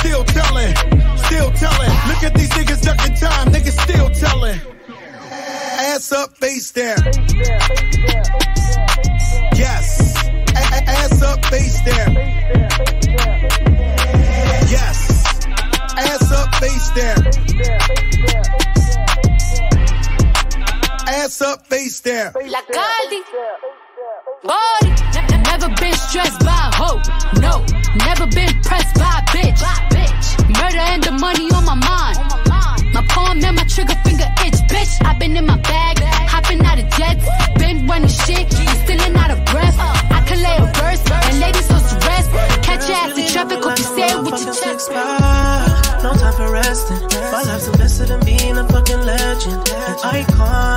Still 0.04 0.24
telling, 0.24 0.74
still 1.16 1.50
telling. 1.52 1.92
Look 2.08 2.22
at 2.22 2.34
these 2.34 2.50
niggas 2.50 2.82
ducking 2.82 3.14
time, 3.16 3.48
niggas 3.48 3.80
still. 3.80 3.97
Ass 5.98 6.12
up, 6.12 6.30
face 6.36 6.70
down. 6.70 6.96
Yes. 9.56 10.14
Ass 10.54 11.22
up, 11.22 11.44
face 11.46 11.82
down. 11.82 12.14
Yes. 14.70 15.44
Ass 15.98 16.30
up, 16.30 16.54
face 16.54 16.90
down. 16.94 17.26
Ass 21.08 21.42
up, 21.42 21.66
face 21.66 22.00
down. 22.00 22.32
Body. 22.32 23.22
Never 25.50 25.68
been 25.80 25.94
stressed 25.94 26.38
by 26.44 26.70
a 26.70 26.76
hoe. 26.76 27.02
No. 27.40 27.66
Never 28.06 28.28
been 28.28 28.54
pressed 28.62 28.94
by 28.94 29.18
a 29.18 29.22
bitch. 29.34 29.62
Murder 30.46 30.78
and 30.78 31.02
the 31.02 31.10
money 31.10 31.50
on 31.50 31.64
my 31.64 31.74
mind. 31.74 32.18
My 32.94 33.04
palm 33.08 33.42
and 33.44 33.56
my 33.56 33.64
trigger 33.64 33.96
finger 34.04 34.28
itch. 34.46 34.57
No 44.90 46.12
time 46.14 46.34
for 46.34 46.50
resting. 46.52 47.02
My 47.32 47.42
life's 47.42 47.66
invested 47.66 48.10
in 48.10 48.20
being 48.24 48.56
a 48.56 48.66
fucking 48.68 49.02
legend. 49.04 49.68
An 49.68 49.96
icon, 50.04 50.67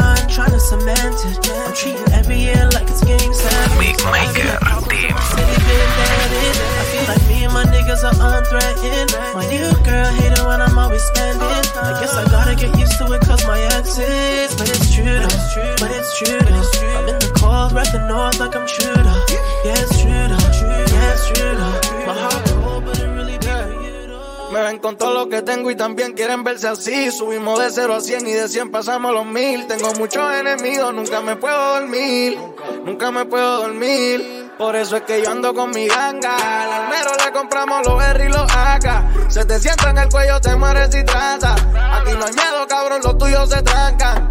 con 24.91 24.97
todo 24.97 25.13
lo 25.13 25.29
que 25.29 25.41
tengo 25.41 25.71
y 25.71 25.75
también 25.75 26.11
quieren 26.11 26.43
verse 26.43 26.67
así. 26.67 27.11
Subimos 27.11 27.57
de 27.59 27.69
0 27.69 27.95
a 27.95 28.01
100 28.01 28.27
y 28.27 28.33
de 28.33 28.49
100 28.49 28.71
pasamos 28.71 29.13
los 29.13 29.25
1000. 29.25 29.67
Tengo 29.67 29.93
muchos 29.93 30.33
enemigos, 30.33 30.93
nunca 30.93 31.21
me 31.21 31.37
puedo 31.37 31.79
dormir. 31.79 32.37
Nunca 32.83 33.09
me 33.09 33.23
puedo 33.23 33.61
dormir. 33.61 34.51
Por 34.57 34.75
eso 34.75 34.97
es 34.97 35.03
que 35.03 35.21
yo 35.23 35.31
ando 35.31 35.53
con 35.53 35.69
mi 35.71 35.87
ganga. 35.87 36.35
Al 36.35 36.73
almero 36.73 37.11
le 37.23 37.31
compramos 37.31 37.87
los 37.87 38.03
R 38.03 38.25
y 38.25 38.27
los 38.27 38.51
AK. 38.51 39.29
Se 39.29 39.45
te 39.45 39.59
sienta 39.61 39.91
en 39.91 39.97
el 39.97 40.09
cuello, 40.09 40.41
te 40.41 40.55
mueres 40.57 40.93
y 40.93 41.05
traza. 41.05 41.53
Aquí 41.53 42.11
no 42.17 42.25
hay 42.25 42.33
miedo, 42.33 42.67
cabrón, 42.67 43.01
los 43.01 43.17
tuyos 43.17 43.49
se 43.49 43.61
trancan. 43.61 44.29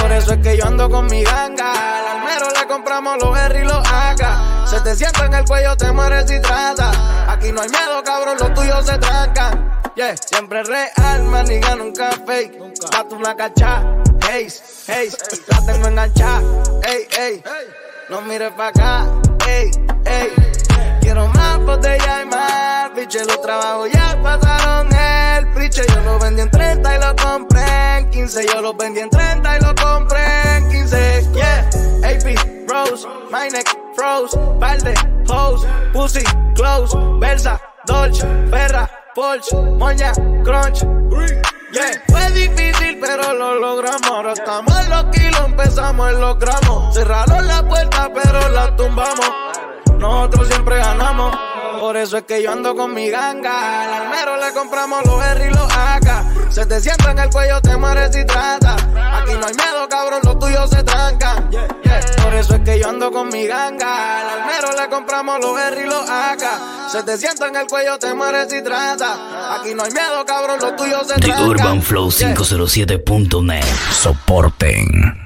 Por 0.00 0.12
eso 0.12 0.34
es 0.34 0.38
que 0.38 0.56
yo 0.56 0.66
ando 0.66 0.88
con 0.88 1.06
mi 1.06 1.24
ganga. 1.24 1.98
Al 1.98 2.06
almero 2.06 2.46
le 2.50 2.66
compramos 2.68 3.16
los 3.20 3.36
R 3.36 3.60
y 3.60 3.64
los 3.64 3.88
AK. 3.88 4.66
Se 4.68 4.80
te 4.82 4.94
sienta 4.94 5.26
en 5.26 5.34
el 5.34 5.44
cuello, 5.44 5.76
te 5.76 5.90
mueres 5.90 6.30
y 6.30 6.40
traza. 6.40 6.92
Aquí 7.26 7.50
no 7.50 7.60
hay 7.60 7.68
miedo, 7.70 8.04
cabrón, 8.04 8.36
los 8.38 8.54
tuyos 8.54 8.86
se 8.86 8.96
trancan. 8.98 9.79
Siempre 10.00 10.62
real, 10.64 11.24
maniga, 11.24 11.76
nunca 11.76 12.10
fake. 12.26 12.58
Date 12.90 13.14
una 13.14 13.36
cacha, 13.36 13.84
hey, 14.30 14.48
hey, 14.86 15.10
la 15.46 15.66
tengo 15.66 15.88
enganchada, 15.88 16.40
ey, 16.88 17.06
ey. 17.18 17.42
No 18.08 18.22
mires 18.22 18.50
pa' 18.52 18.68
acá, 18.68 19.06
ey, 19.46 19.70
ey. 20.06 20.32
Quiero 21.02 21.26
más 21.28 21.58
botella 21.66 22.22
y 22.22 22.26
más, 22.26 22.94
biche, 22.96 23.26
los 23.26 23.42
trabajos 23.42 23.90
ya 23.92 24.18
pasaron 24.22 24.88
el 24.90 25.52
priche. 25.52 25.82
Yo 25.86 26.00
lo 26.00 26.18
vendí 26.18 26.40
en 26.40 26.50
30 26.50 26.96
y 26.96 26.98
lo 26.98 27.16
compré 27.16 27.98
en 27.98 28.10
15. 28.10 28.46
Yo 28.46 28.62
lo 28.62 28.72
vendí 28.72 29.00
en 29.00 29.10
30 29.10 29.58
y 29.58 29.60
lo 29.60 29.74
compré 29.74 30.56
en 30.56 30.70
15. 30.70 31.28
Yeah, 31.34 31.68
AP, 32.04 32.66
Rose, 32.66 33.06
my 33.30 33.50
neck, 33.50 33.68
froze, 33.94 34.34
balde, 34.58 34.94
hose, 35.28 35.68
pussy, 35.92 36.24
close, 36.54 36.96
Versa, 37.20 37.60
Dolce, 37.84 38.26
Ferra, 38.50 38.88
Porsche, 39.14 39.56
Moña, 39.56 40.12
Crunch. 40.44 40.80
Yeah, 41.72 42.02
fue 42.08 42.30
difícil, 42.32 42.98
pero 43.00 43.32
lo 43.34 43.54
logramos. 43.58 44.08
Ahora 44.08 44.32
estamos 44.32 44.72
en 44.80 44.90
los 44.90 45.04
kilos, 45.06 45.40
empezamos 45.46 46.12
en 46.12 46.20
los 46.20 46.38
gramos. 46.38 46.94
Cerraron 46.94 47.46
la 47.46 47.66
puerta, 47.66 48.08
pero 48.12 48.48
la 48.48 48.74
tumbamos. 48.76 49.30
Nosotros 49.98 50.48
siempre 50.48 50.76
ganamos. 50.78 51.49
Por 51.80 51.96
eso 51.96 52.18
es 52.18 52.24
que 52.24 52.42
yo 52.42 52.52
ando 52.52 52.74
con 52.76 52.92
mi 52.92 53.08
ganga. 53.08 53.84
Al 53.84 54.02
almero 54.02 54.36
le 54.36 54.52
compramos 54.52 55.02
los 55.06 55.24
R 55.24 55.46
y 55.46 55.48
los 55.48 55.72
AK. 55.72 56.50
Se 56.52 56.66
te 56.66 56.78
sienta 56.78 57.10
en 57.10 57.18
el 57.18 57.30
cuello, 57.30 57.58
te 57.62 57.74
mueres 57.78 58.14
y 58.14 58.24
trata. 58.26 58.74
Aquí 58.74 59.32
no 59.40 59.46
hay 59.46 59.54
miedo, 59.54 59.88
cabrón, 59.88 60.20
los 60.22 60.38
tuyos 60.38 60.68
se 60.68 60.82
trancan. 60.82 61.50
Yeah, 61.50 61.66
yeah. 61.82 62.00
Por 62.22 62.34
eso 62.34 62.54
es 62.56 62.60
que 62.60 62.78
yo 62.78 62.90
ando 62.90 63.10
con 63.10 63.28
mi 63.28 63.46
ganga. 63.46 64.20
Al 64.20 64.40
almero 64.40 64.78
le 64.78 64.90
compramos 64.90 65.40
los 65.40 65.58
R 65.58 65.80
y 65.80 65.86
los 65.86 66.10
AK. 66.10 66.42
Se 66.92 67.02
te 67.02 67.16
sienta 67.16 67.48
en 67.48 67.56
el 67.56 67.66
cuello, 67.66 67.98
te 67.98 68.12
mueres 68.12 68.52
y 68.52 68.62
trata. 68.62 69.56
Aquí 69.58 69.72
no 69.74 69.82
hay 69.84 69.90
miedo, 69.90 70.26
cabrón, 70.26 70.58
los 70.60 70.76
tuyos 70.76 71.06
se 71.06 71.14
The 71.14 71.20
trancan. 71.22 71.48
Urban 71.48 71.82
Flow 71.82 72.10
Yeah. 72.10 72.34
507.net. 72.34 73.64
Soporten. 73.92 75.19